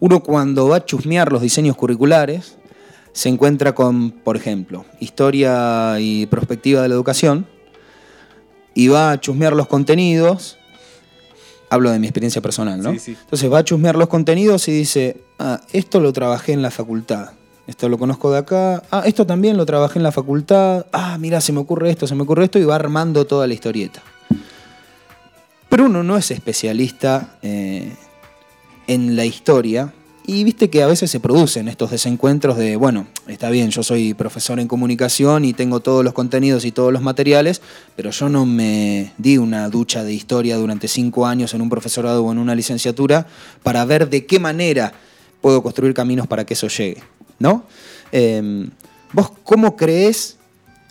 [0.00, 2.56] Uno cuando va a chusmear los diseños curriculares
[3.12, 7.46] se encuentra con, por ejemplo, historia y perspectiva de la educación
[8.74, 10.58] y va a chusmear los contenidos.
[11.68, 12.92] Hablo de mi experiencia personal, ¿no?
[12.92, 13.16] Sí, sí.
[13.20, 17.30] Entonces va a chusmear los contenidos y dice, ah, esto lo trabajé en la facultad.
[17.66, 18.82] Esto lo conozco de acá.
[18.90, 20.86] Ah, esto también lo trabajé en la facultad.
[20.92, 23.54] Ah, mira, se me ocurre esto, se me ocurre esto y va armando toda la
[23.54, 24.02] historieta.
[25.72, 27.94] Pero uno no es especialista eh,
[28.86, 29.94] en la historia
[30.26, 34.12] y viste que a veces se producen estos desencuentros de, bueno, está bien, yo soy
[34.12, 37.62] profesor en comunicación y tengo todos los contenidos y todos los materiales,
[37.96, 42.22] pero yo no me di una ducha de historia durante cinco años en un profesorado
[42.22, 43.26] o en una licenciatura
[43.62, 44.92] para ver de qué manera
[45.40, 47.02] puedo construir caminos para que eso llegue,
[47.38, 47.64] ¿no?
[48.12, 48.68] Eh,
[49.14, 50.36] ¿Vos cómo crees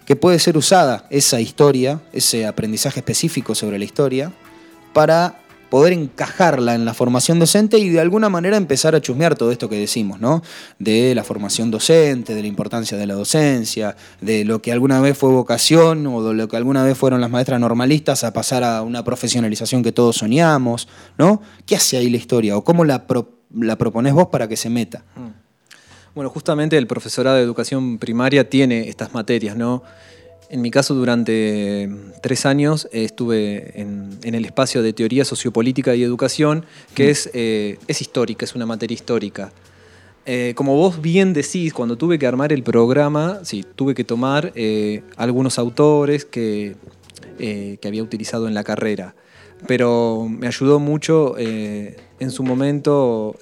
[0.07, 4.33] que puede ser usada esa historia, ese aprendizaje específico sobre la historia,
[4.93, 5.37] para
[5.69, 9.69] poder encajarla en la formación docente y de alguna manera empezar a chusmear todo esto
[9.69, 10.43] que decimos, ¿no?
[10.79, 15.17] De la formación docente, de la importancia de la docencia, de lo que alguna vez
[15.17, 18.81] fue vocación o de lo que alguna vez fueron las maestras normalistas a pasar a
[18.81, 21.41] una profesionalización que todos soñamos, ¿no?
[21.65, 24.69] ¿Qué hace ahí la historia o cómo la, pro- la proponés vos para que se
[24.69, 25.05] meta?
[26.13, 29.83] Bueno, justamente el profesorado de educación primaria tiene estas materias, ¿no?
[30.51, 31.89] En mi caso, durante
[32.21, 37.79] tres años eh, estuve en, el espacio de teoría sociopolítica y educación, que es, eh,
[37.87, 39.51] es histórica, es una materia histórica.
[40.25, 44.51] Eh, como vos bien decís, cuando tuve que armar el programa, sí, tuve que tomar
[44.55, 46.75] eh, algunos autores que,
[47.39, 49.15] eh, que había utilizado en la carrera.
[49.67, 53.35] Pero me ayudó mucho en su momento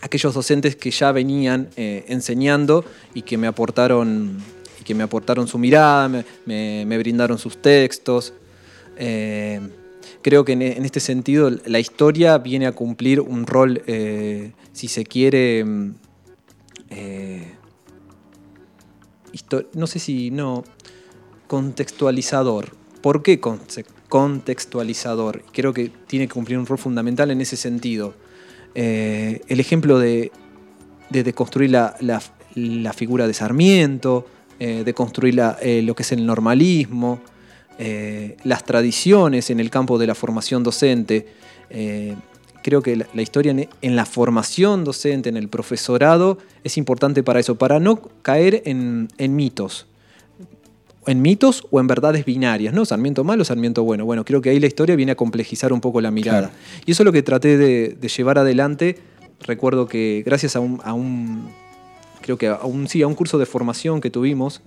[0.00, 2.84] aquellos docentes que ya venían enseñando
[3.14, 4.38] y que me aportaron,
[4.86, 6.08] que me aportaron su mirada,
[6.46, 8.32] me, brindaron sus textos.
[8.96, 9.60] Eh,
[10.22, 15.04] creo que en, este sentido la historia viene a cumplir un rol, eh, si se
[15.04, 15.94] quiere, mm,
[16.90, 17.52] eh,
[19.74, 20.62] no sé si no,
[21.48, 22.68] contextualizador.
[23.02, 23.40] ¿Por qué
[24.08, 25.42] contextualizador?
[25.52, 28.14] Creo que tiene que cumplir un rol fundamental en ese sentido.
[28.74, 30.30] El ejemplo de,
[31.10, 34.26] de, construir la- la figura de Sarmiento,
[34.60, 37.20] eh, de construir la- eh, lo que es el normalismo,
[37.78, 41.26] eh, las tradiciones en el campo de la formación docente.
[42.62, 47.22] Creo que la, la historia en, en la formación docente, en el profesorado, es importante
[47.22, 49.86] para eso, para no caer en, en mitos.
[51.06, 52.84] En mitos o en verdades binarias, ¿no?
[52.84, 54.04] Sarmiento malo, Sarmiento bueno.
[54.04, 56.48] Bueno, creo que ahí la historia viene a complejizar un poco la mirada.
[56.48, 56.54] Claro.
[56.84, 58.98] Y eso es lo que traté de, de llevar adelante.
[59.42, 61.48] Recuerdo que gracias a un, a un-
[62.26, 64.60] creo que a un, sí, a un curso de formación que tuvimos,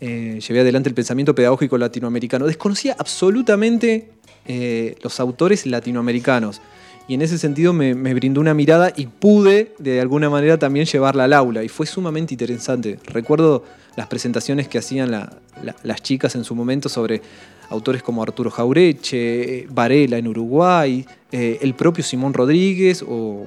[0.00, 2.46] eh, llevé adelante el pensamiento pedagógico latinoamericano.
[2.46, 4.10] Desconocía absolutamente
[4.46, 6.60] eh, los autores latinoamericanos.
[7.08, 11.24] Y en ese sentido me, brindó una mirada y pude de alguna manera también llevarla
[11.24, 11.64] al aula.
[11.64, 12.98] Y fue sumamente interesante.
[13.06, 13.64] Recuerdo
[13.96, 17.22] las presentaciones que hacían la- la- las chicas en su momento sobre
[17.70, 23.46] autores como Arturo Jaureche, eh, Varela en Uruguay, el propio Simón Rodríguez o-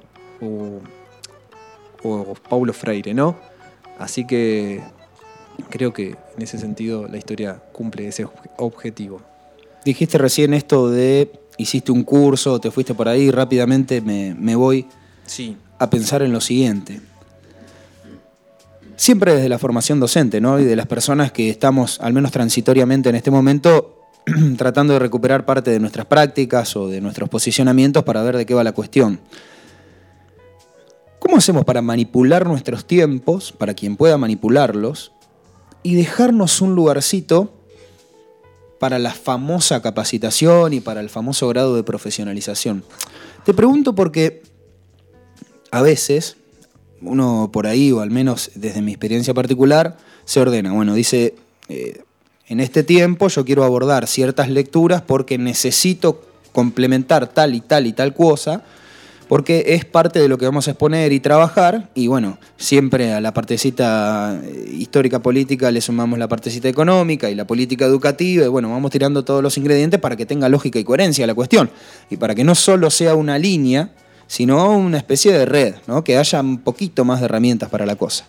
[2.03, 3.37] o Paulo Freire, ¿no?
[3.97, 4.81] Así que
[5.69, 9.21] creo que en ese sentido la historia cumple ese ob- objetivo.
[9.85, 14.85] Dijiste recién esto de hiciste un curso, te fuiste por ahí, rápidamente me, me voy
[15.25, 15.57] Sí.
[15.77, 17.01] a pensar en lo siguiente.
[18.95, 20.59] Siempre desde la formación docente, ¿no?
[20.59, 24.03] Y de las personas que estamos, al menos transitoriamente en este momento,
[24.57, 28.53] tratando de recuperar parte de nuestras prácticas o de nuestros posicionamientos para ver de qué
[28.53, 29.19] va la cuestión.
[31.29, 35.11] ¿Cómo hacemos para manipular nuestros tiempos, para quien pueda manipularlos,
[35.83, 37.53] y dejarnos un lugarcito
[38.79, 42.83] para la famosa capacitación y para el famoso grado de profesionalización?
[43.45, 44.41] Te pregunto porque
[45.69, 46.35] a veces
[46.99, 50.73] uno por ahí, o al menos desde mi experiencia particular, se ordena.
[50.73, 51.35] Bueno, dice,
[51.67, 52.01] eh,
[52.47, 56.23] en este tiempo yo quiero abordar ciertas lecturas porque necesito
[56.53, 58.63] complementar tal y tal y tal cosa,
[59.29, 63.21] porque es parte de lo que vamos a exponer y trabajar, y bueno, siempre a
[63.21, 68.47] la partecita eh, histórica política le sumamos la partecita económica y la política educativa, y
[68.47, 71.69] bueno, vamos tirando todos los ingredientes para que tenga lógica y coherencia la cuestión,
[72.09, 73.91] y para que no solo sea una línea,
[74.25, 76.03] sino una especie de red, ¿no?
[76.03, 78.25] que haya un poquito más de herramientas para la cosa.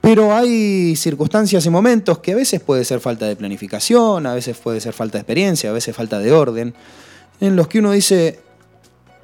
[0.00, 4.56] Pero hay circunstancias y momentos que a veces puede ser falta de planificación, a veces
[4.56, 6.72] puede ser falta de experiencia, a veces falta de orden,
[7.40, 8.38] en los que uno dice,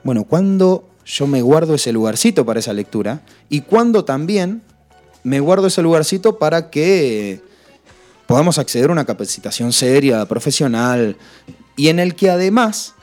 [0.03, 3.23] bueno, ¿cuándo yo me guardo ese lugarcito para esa lectura?
[3.49, 4.63] Y cuándo también
[5.23, 7.41] me guardo ese lugarcito para que
[8.27, 11.17] podamos acceder a una capacitación seria, profesional,
[11.77, 12.95] y en el que además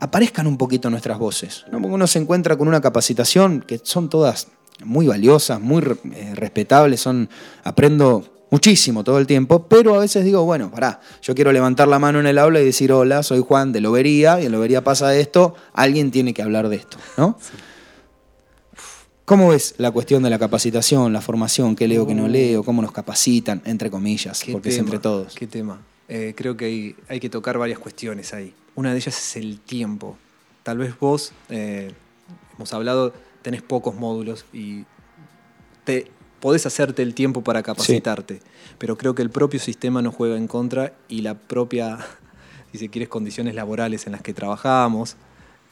[0.00, 1.64] aparezcan un poquito nuestras voces.
[1.70, 1.78] ¿no?
[1.78, 4.48] Uno se encuentra con una capacitación que son todas
[4.84, 5.82] muy valiosas, muy
[6.14, 7.28] eh, respetables, son,
[7.64, 11.98] aprendo muchísimo todo el tiempo, pero a veces digo, bueno, pará, yo quiero levantar la
[11.98, 15.16] mano en el aula y decir, hola, soy Juan de Lobería, y en Lobería pasa
[15.16, 17.38] esto, alguien tiene que hablar de esto, ¿no?
[19.24, 21.74] ¿Cómo ves la cuestión de la capacitación, la formación?
[21.74, 22.62] ¿Qué leo, qué no leo?
[22.62, 23.60] ¿Cómo nos capacitan?
[23.64, 25.34] Entre comillas, porque es entre todos.
[25.34, 25.82] Qué tema.
[26.08, 28.54] Eh, creo que hay, hay que tocar varias cuestiones ahí.
[28.76, 30.16] Una de ellas es el tiempo.
[30.62, 31.90] Tal vez vos, eh,
[32.54, 34.84] hemos hablado, tenés pocos módulos y
[35.82, 36.12] te,
[36.46, 38.40] podés hacerte el tiempo para capacitarte,
[38.78, 41.98] pero creo que el propio sistema nos juega en contra y la propia,
[42.70, 45.16] si se quieres, condiciones laborales en las que trabajamos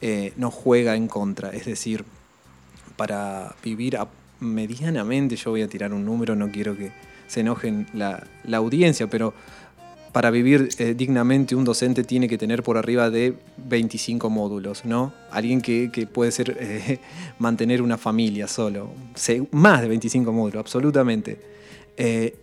[0.01, 1.51] eh, nos juega en contra.
[1.51, 2.03] Es decir,
[2.97, 4.09] para vivir a-
[4.41, 6.91] medianamente, yo voy a tirar un número, no quiero que
[7.27, 9.33] se enojen la, la audiencia, pero
[10.15, 15.11] para vivir eh, dignamente un docente tiene que tener por arriba de 25 módulos, ¿no?
[15.29, 16.99] Alguien que, puede ser eh,
[17.39, 21.37] mantener una familia solo, Se- más de 25 módulos, absolutamente.
[21.97, 22.33] Eh,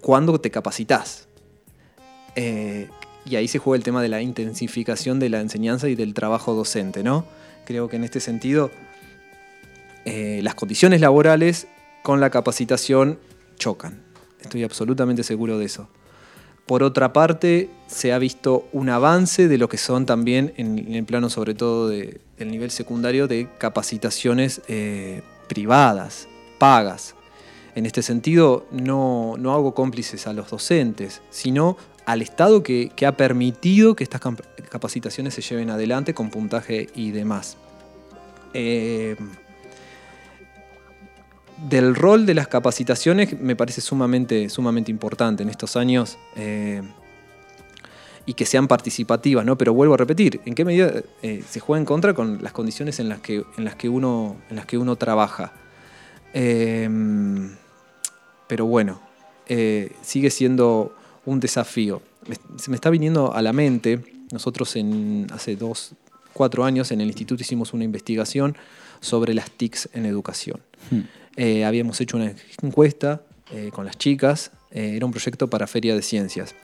[0.00, 1.28] ¿Cuándo te capacitas?
[2.36, 2.88] Eh,
[3.26, 6.54] y ahí se juega el tema de la intensificación de la enseñanza y del trabajo
[6.54, 7.26] docente, ¿no?
[7.66, 8.70] Creo que en este sentido
[10.06, 11.66] las condiciones laborales
[12.02, 13.18] con la capacitación
[13.58, 14.00] chocan.
[14.40, 15.90] Estoy absolutamente seguro de eso.
[16.66, 21.04] Por otra parte, se ha visto un avance de lo que son también, en, el
[21.04, 26.26] plano sobre todo de- del nivel secundario, de capacitaciones eh, privadas,
[26.58, 27.14] pagas.
[27.74, 33.04] En este sentido, no, no hago cómplices a los docentes, sino al Estado que, que
[33.06, 34.20] ha permitido que estas
[34.70, 37.56] capacitaciones se lleven adelante con puntaje y demás.
[38.54, 39.16] Eh,
[41.56, 46.82] del rol de las capacitaciones me parece sumamente, sumamente importante en estos años eh,
[48.26, 49.56] y que sean participativas, ¿no?
[49.56, 50.92] Pero vuelvo a repetir, ¿en qué medida
[51.22, 54.36] eh, se juega en contra con las condiciones en las que, en las que, uno,
[54.50, 55.52] en las que uno trabaja?
[56.32, 56.88] Eh,
[58.48, 59.00] pero bueno,
[60.02, 60.94] sigue siendo
[61.24, 62.02] un desafío.
[62.56, 64.00] Se me está viniendo a la mente,
[64.32, 65.94] nosotros en, hace dos,
[66.32, 68.56] cuatro años en el instituto hicimos una investigación
[69.00, 70.60] sobre las TICs en educación.
[71.36, 72.32] Eh, habíamos hecho una
[72.62, 73.22] encuesta
[73.52, 76.54] eh, con las chicas, eh, era un proyecto para Feria de Ciencias.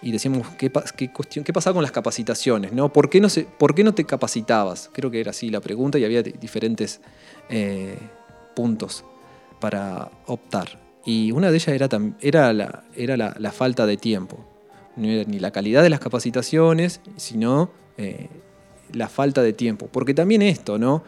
[0.00, 1.10] Y decíamos, ¿qué, qué,
[1.44, 2.72] qué pasaba con las capacitaciones?
[2.72, 2.92] ¿no?
[2.92, 4.90] ¿Por, qué no se, ¿Por qué no te capacitabas?
[4.92, 7.00] Creo que era así la pregunta y había di- diferentes
[8.54, 9.04] puntos
[9.58, 10.78] para optar.
[11.04, 11.88] Y una de ellas era,
[12.20, 14.38] era, la, era la, falta de tiempo.
[14.94, 17.70] No era ni la calidad de las capacitaciones, sino
[18.92, 19.88] la falta de tiempo.
[19.90, 21.02] Porque también esto, ¿no?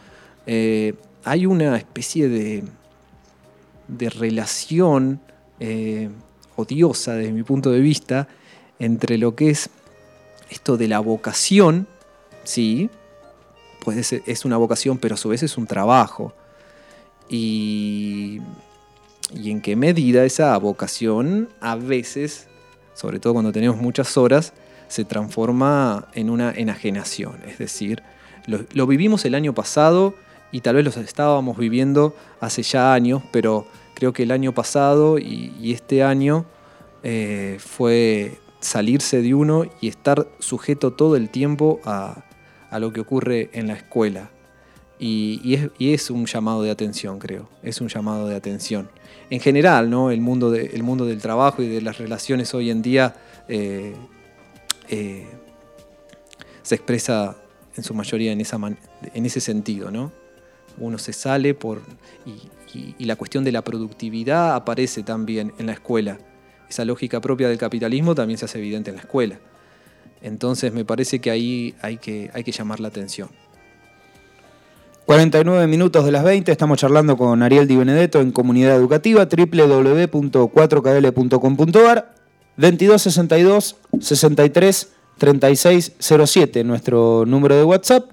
[1.25, 2.65] Hay una especie de,
[3.91, 5.21] de relación
[5.59, 6.11] eh,
[6.57, 8.29] odiosa desde mi punto de vista
[8.79, 9.71] entre lo que es
[10.49, 11.87] esto de la vocación,
[12.45, 12.91] sí,
[13.85, 16.35] puede ser, es una vocación, pero a su vez es un trabajo.
[17.29, 18.41] Y,
[19.33, 22.49] y en qué medida esa vocación a veces,
[22.95, 24.53] sobre todo cuando tenemos muchas horas,
[24.89, 27.41] se transforma en una enajenación.
[27.47, 28.03] Es decir,
[28.47, 30.15] lo, lo vivimos el año pasado
[30.51, 33.67] y tal vez lo estábamos viviendo hace ya años, pero
[34.01, 36.47] creo que el año pasado y, este año
[37.03, 42.25] eh, fue salirse de uno y estar sujeto todo el tiempo a,
[42.71, 44.31] a lo que ocurre en la escuela.
[44.99, 47.51] Y, y es, y es un llamado de atención, creo.
[47.63, 48.91] Es un llamado de atención.
[49.29, 50.11] En general, ¿no?
[50.11, 53.15] el, mundo el mundo del trabajo y de las relaciones hoy en día
[53.49, 53.95] eh,
[54.89, 55.27] eh,
[56.63, 57.37] se expresa
[57.77, 59.91] en su mayoría en, esa en ese sentido.
[59.91, 60.11] ¿no?
[60.79, 61.83] Uno se sale por.
[62.75, 66.19] Y- la cuestión de la productividad aparece también en la escuela.
[66.69, 69.39] Esa lógica propia del capitalismo también se hace evidente en la escuela.
[70.23, 73.29] Entonces me parece que ahí hay que, hay que llamar la atención.
[75.07, 82.15] 49 minutos de las 20, estamos charlando con Ariel Di Benedetto en Comunidad Educativa, www.4kl.com.ar,
[82.57, 88.11] 2262 63 3607, nuestro número de WhatsApp.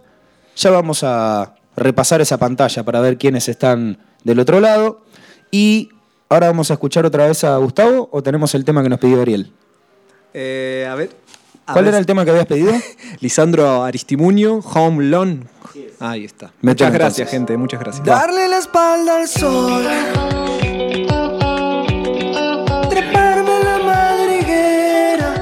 [0.55, 5.01] Ya vamos a repasar esa pantalla para ver quiénes están del otro lado.
[5.49, 5.89] Y
[6.29, 9.21] ahora vamos a escuchar otra vez a Gustavo o tenemos el tema que nos pidió
[9.21, 9.51] Ariel.
[10.33, 11.09] a ver.
[11.71, 12.71] ¿Cuál era el tema que habías pedido?
[13.19, 15.49] Lisandro Aristimuño, Home Loan.
[15.99, 16.51] Ahí está.
[16.61, 17.31] Muchas gracias, entonces.
[17.31, 17.57] gente.
[17.57, 18.05] Muchas gracias.
[18.05, 19.83] Darle la espalda al sol.
[22.89, 25.35] Treparme en la madriguera.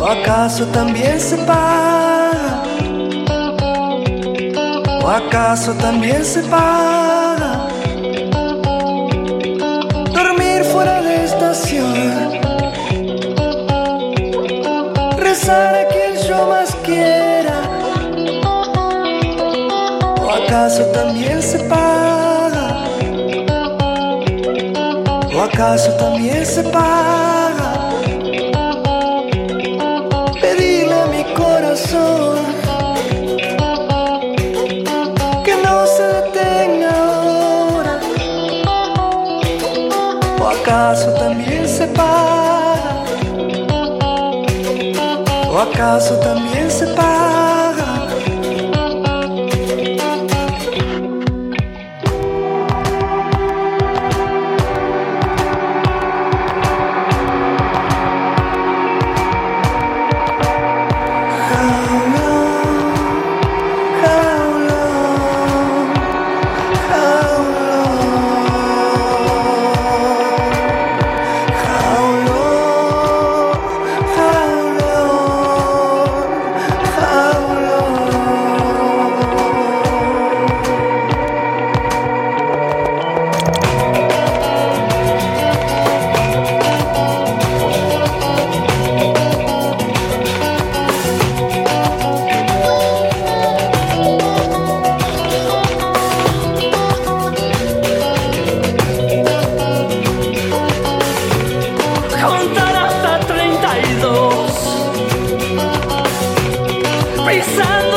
[0.00, 1.93] ¿O acaso también se paga?
[5.04, 7.68] ¿O acaso también se paga?
[10.14, 12.40] Dormir fuera de estación.
[15.34, 17.56] besar a quien yo más quiera.
[20.22, 22.66] ¿O acaso también se paga?
[25.36, 27.43] ¿O acaso también se paga?
[45.84, 46.93] ¿O acaso también se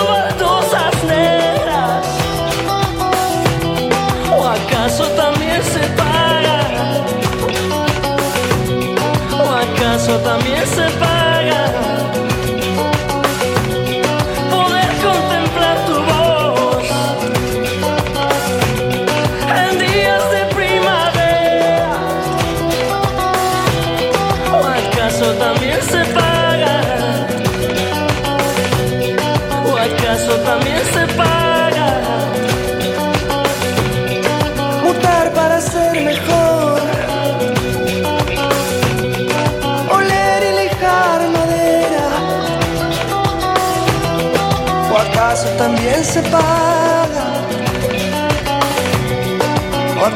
[0.08, 0.67] 么多。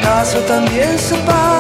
[0.02, 1.51] Acaso también se paga?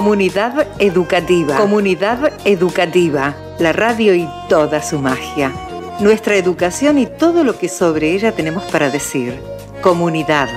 [0.00, 1.58] Comunidad educativa.
[1.58, 3.36] Comunidad educativa.
[3.58, 5.52] La radio y toda su magia.
[6.00, 9.38] Nuestra educación y todo lo que sobre ella tenemos para decir.
[9.82, 10.48] Comunidad.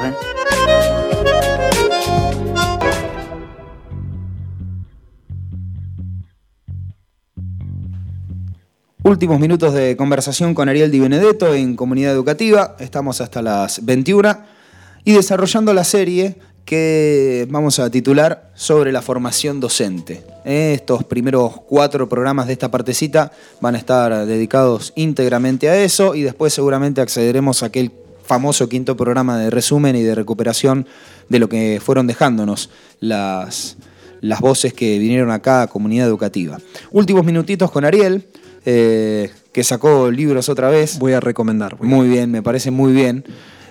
[9.03, 12.77] Últimos minutos de conversación con Ariel Di Benedetto en Comunidad Educativa.
[12.79, 14.37] Estamos hasta las 21
[15.03, 20.23] y desarrollando la serie que vamos a titular sobre la formación docente.
[20.45, 26.21] Estos primeros cuatro programas de esta partecita van a estar dedicados íntegramente a eso y
[26.21, 27.91] después seguramente accederemos a aquel
[28.25, 30.87] famoso quinto programa de resumen y de recuperación
[31.27, 32.69] de lo que fueron dejándonos
[33.01, 33.75] las,
[34.21, 36.57] las voces que vinieron acá a Comunidad Educativa.
[36.91, 38.25] Últimos minutitos con Ariel,
[38.65, 40.97] eh, que sacó libros otra vez.
[40.99, 41.75] Voy a recomendar.
[41.75, 43.25] voy a- Muy bien, me parece muy bien.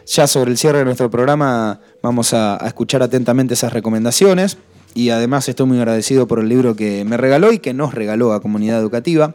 [0.07, 4.59] Ya sobre el cierre de nuestro programa vamos a, escuchar atentamente esas recomendaciones
[4.95, 8.33] y además estoy muy agradecido por el libro que me regaló y que nos regaló
[8.33, 9.33] a Comunidad Educativa.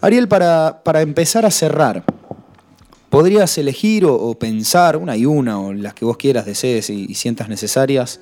[0.00, 2.04] Ariel, para, para empezar a cerrar,
[3.10, 7.48] podrías elegir o, pensar, una y una, o las que vos quieras, desees y, sientas
[7.48, 8.20] necesarias,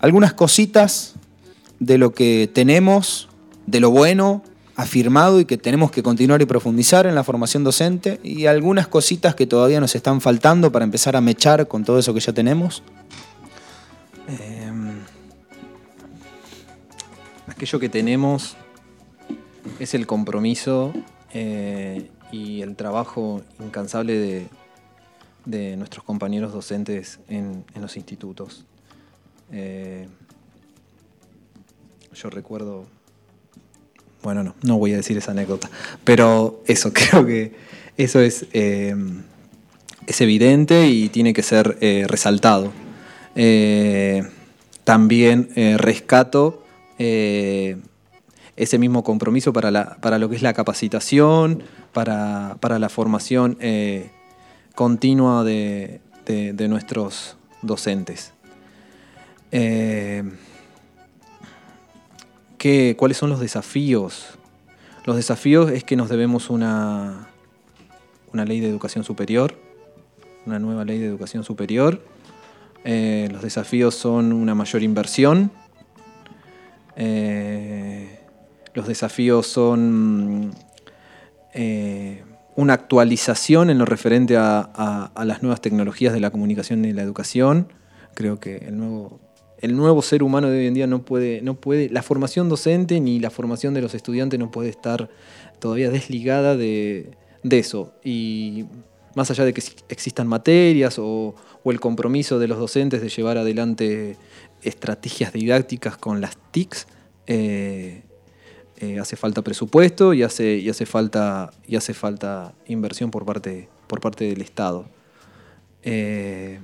[0.00, 1.14] algunas cositas
[1.78, 3.28] de lo que tenemos,
[3.66, 4.42] de lo bueno,
[4.80, 9.34] afirmado y que tenemos que continuar y profundizar en la formación docente y algunas cositas
[9.34, 12.82] que todavía nos están faltando para empezar a mechar con todo eso que ya tenemos?
[14.28, 15.00] Em,
[17.46, 18.56] aquello que tenemos
[19.78, 20.92] es el compromiso
[21.34, 24.48] eh, y el trabajo incansable
[25.44, 28.64] de, nuestros compañeros docentes en, los institutos.
[29.50, 30.06] Eh,
[32.14, 32.86] yo recuerdo,
[34.22, 35.70] bueno, no, no voy a decir esa anécdota,
[36.04, 37.52] pero eso, creo que
[37.96, 38.94] eso es, eh,
[40.06, 42.72] es evidente y tiene que ser resaltado.
[44.84, 46.64] también rescato
[48.60, 51.62] ese mismo compromiso para, lo que es la capacitación,
[51.94, 54.10] para, la formación eh,
[54.74, 56.00] continua de,
[56.68, 58.34] nuestros docentes.
[62.62, 64.38] Eh, ¿Cuáles son los desafíos?
[65.06, 67.28] Los desafíos es que nos debemos una,
[68.32, 69.56] una ley de educación superior,
[70.46, 72.02] una nueva ley de educación superior.
[72.84, 75.50] Eh, los desafíos son una mayor inversión.
[78.74, 80.52] Los desafíos son
[81.54, 82.22] eh,
[82.54, 87.72] una actualización en lo referente a, las nuevas tecnologías de la comunicación y la educación.
[88.14, 89.20] Creo que el nuevo,
[89.60, 92.98] el nuevo ser humano de hoy en día no puede, no puede, la formación docente
[93.00, 95.10] ni la formación de los estudiantes no puede estar
[95.58, 97.92] todavía desligada de, eso.
[98.02, 98.64] Y
[99.14, 101.34] más allá de que existan materias o,
[101.66, 104.16] el compromiso de los docentes de llevar adelante
[104.62, 106.86] estrategias didácticas con las TICs,
[107.26, 108.02] eh,
[108.78, 114.24] eh, hace falta presupuesto y hace, falta, y hace falta inversión por parte, por parte
[114.24, 114.86] del Estado.
[115.82, 116.60] Eh,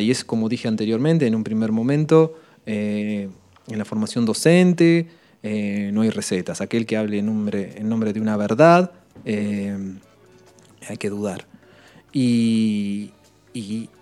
[0.00, 2.34] y es como dije anteriormente, en un primer momento,
[2.66, 3.28] eh,
[3.68, 5.08] en la formación docente
[5.42, 6.62] no hay recetas.
[6.62, 8.92] Aquel que hable en nombre, de una verdad,
[9.26, 11.46] hay que dudar.
[12.12, 13.12] Y,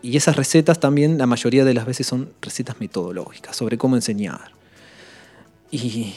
[0.03, 4.53] esas recetas también la mayoría de las veces son recetas metodológicas sobre cómo enseñar.
[5.71, 6.15] Y,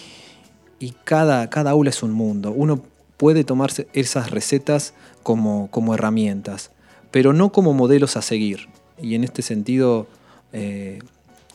[1.04, 2.52] cada, cada aula es un mundo.
[2.52, 2.84] Uno
[3.18, 4.94] puede tomarse esas recetas
[5.24, 6.70] como herramientas,
[7.10, 8.68] pero no como modelos a seguir.
[9.02, 10.08] Y en este sentido
[10.54, 11.00] eh,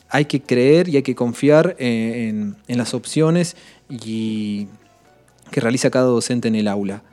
[0.09, 3.55] hay que creer y hay que confiar en, las opciones
[3.89, 4.67] que
[5.61, 7.03] realiza cada docente en el aula.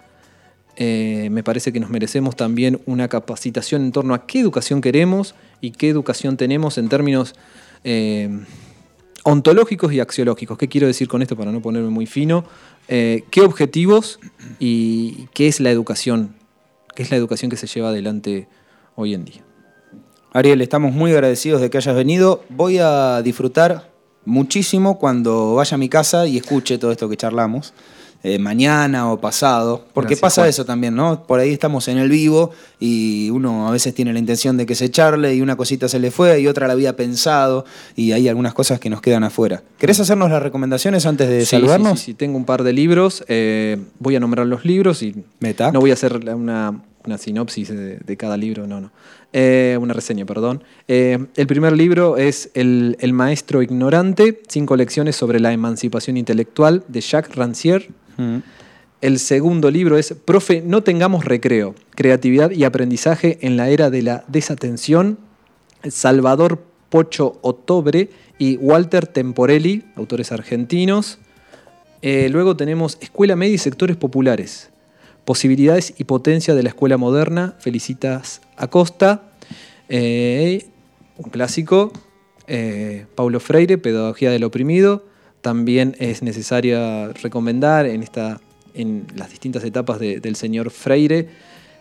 [0.80, 5.34] Eh, me parece que nos merecemos también una capacitación en torno a qué educación queremos
[5.60, 7.34] y qué educación tenemos en términos
[7.82, 8.30] eh,
[9.24, 10.56] ontológicos y axiológicos.
[10.56, 12.44] ¿Qué quiero decir con esto para no ponerme muy fino?
[12.86, 14.20] Eh, ¿Qué objetivos
[14.60, 16.36] y qué es la educación?
[16.94, 18.46] ¿Qué es la educación que se lleva adelante
[18.94, 19.47] hoy en día?
[20.32, 22.42] Ariel, estamos muy agradecidos de que hayas venido.
[22.50, 23.90] Voy a disfrutar
[24.24, 27.72] muchísimo cuando vaya a mi casa y escuche todo esto que charlamos.
[28.24, 31.22] Eh, mañana o pasado, porque pasa eso también, ¿no?
[31.22, 32.50] Por ahí estamos en el vivo
[32.80, 36.00] y uno a veces tiene la intención de que se charle y una cosita se
[36.00, 37.64] le fue y otra la había pensado
[37.94, 39.62] y hay algunas cosas que nos quedan afuera.
[39.78, 42.00] ¿Querés hacernos las recomendaciones antes de saludarnos?
[42.00, 45.70] Sí, sí, tengo un par de libros, eh, voy a nombrar los libros y Meta.
[45.70, 46.82] no voy a hacer una,
[47.18, 48.90] sinopsis de, cada libro, no, no.
[49.32, 50.62] Eh, una reseña, perdón.
[50.86, 57.00] el primer libro es el, el, Maestro Ignorante, cinco lecciones sobre la emancipación intelectual de
[57.02, 57.88] Jacques Rancière.
[59.00, 64.02] El segundo libro es Profe, no tengamos recreo, creatividad y aprendizaje en la era de
[64.02, 65.18] la desatención.
[65.88, 71.18] Salvador Pocho Otobre y Walter Temporelli, autores argentinos.
[72.02, 74.70] Eh, luego tenemos Escuela Media y Sectores Populares.
[75.28, 77.54] Posibilidades y potencia de la escuela moderna.
[77.58, 79.24] Felicitas Acosta.
[79.90, 80.64] Eh,
[81.18, 81.92] un clásico.
[82.46, 85.04] Eh, Paulo Freire, Pedagogía del Oprimido.
[85.42, 88.40] También es necesario recomendar en, esta,
[88.72, 91.28] en las distintas etapas del señor Freire,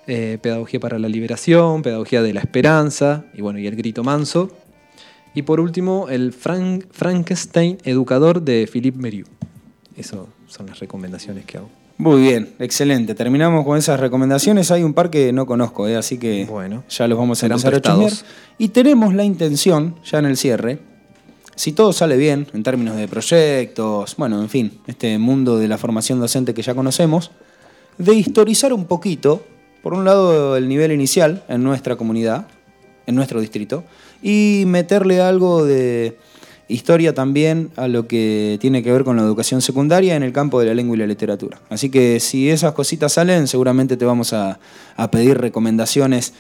[0.08, 4.52] eh, Pedagogía para la Liberación, Pedagogía de la Esperanza y, bueno, y El Grito Manso.
[5.34, 9.30] Y por último, el Frankenstein Educador de Philippe Merieux.
[9.96, 11.77] Esas son las recomendaciones que hago.
[11.98, 13.16] Muy bien, excelente.
[13.16, 14.70] Terminamos con esas recomendaciones.
[14.70, 15.96] Hay un par que no conozco, ¿eh?
[15.96, 18.08] así que bueno, ya los vamos a empezar a
[18.60, 20.80] Y tenemos la intención, ya en el cierre,
[21.56, 25.80] si todo sale bien en términos de proyectos, bueno, en fin, este mundo de la
[25.80, 27.32] formación docente que ya conocemos,
[27.98, 29.44] de historizar un poquito,
[29.82, 32.46] por un lado, el nivel inicial en nuestra comunidad,
[33.08, 33.84] en nuestro distrito,
[34.22, 36.20] y meterle algo de
[36.68, 40.60] historia también a lo que tiene que ver con la educación secundaria en el campo
[40.60, 41.62] de la lengua y la literatura.
[41.70, 44.60] Así que si esas cositas salen, seguramente te vamos a,
[45.12, 46.34] pedir recomendaciones.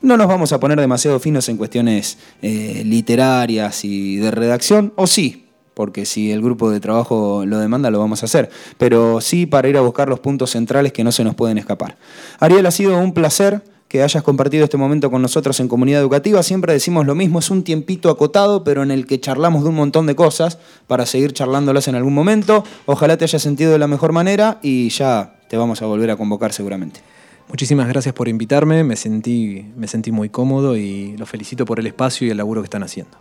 [0.00, 5.06] No nos vamos a poner demasiado finos en cuestiones eh, literarias y de redacción, o
[5.06, 8.50] sí, porque si el grupo de trabajo lo demanda, lo vamos a hacer.
[8.78, 11.96] Pero sí para ir a buscar los puntos centrales que no se nos pueden escapar.
[12.40, 16.42] Ariel, ha sido un placer que hayas compartido este momento con nosotros en comunidad educativa.
[16.42, 19.74] Siempre decimos lo mismo, es un tiempito acotado, pero en el que charlamos de un
[19.74, 22.64] montón de cosas para seguir charlándolas en algún momento.
[22.86, 26.16] Ojalá te hayas sentido de la mejor manera y ya te vamos a volver a
[26.16, 27.00] convocar seguramente.
[27.48, 31.86] Muchísimas gracias por invitarme, me sentí, me sentí muy cómodo y los felicito por el
[31.86, 33.16] espacio y el laburo que están haciendo.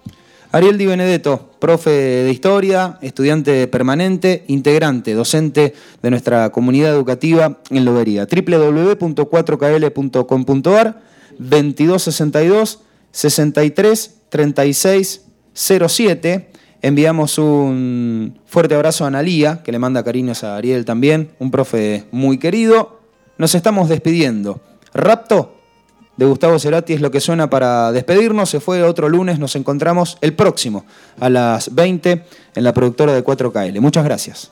[0.52, 7.84] Ariel Di Benedetto, profe de historia, estudiante permanente, integrante, docente de nuestra comunidad educativa en
[7.84, 8.26] Lobería.
[8.26, 11.02] www.4kl.com.ar
[11.38, 12.80] 2262
[13.12, 16.52] 63 36 07.
[16.82, 22.06] Enviamos un fuerte abrazo a Analía, que le manda cariños a Ariel también, un profe
[22.12, 23.02] muy querido.
[23.38, 24.62] Nos estamos despidiendo.
[24.94, 25.57] Rapto
[26.18, 28.50] de Gustavo Cerati es lo que suena para despedirnos.
[28.50, 30.86] Se fue otro lunes, nos encontramos el próximo
[31.20, 32.24] a las 20
[32.56, 33.80] en la productora de 4KL.
[33.80, 34.52] Muchas gracias.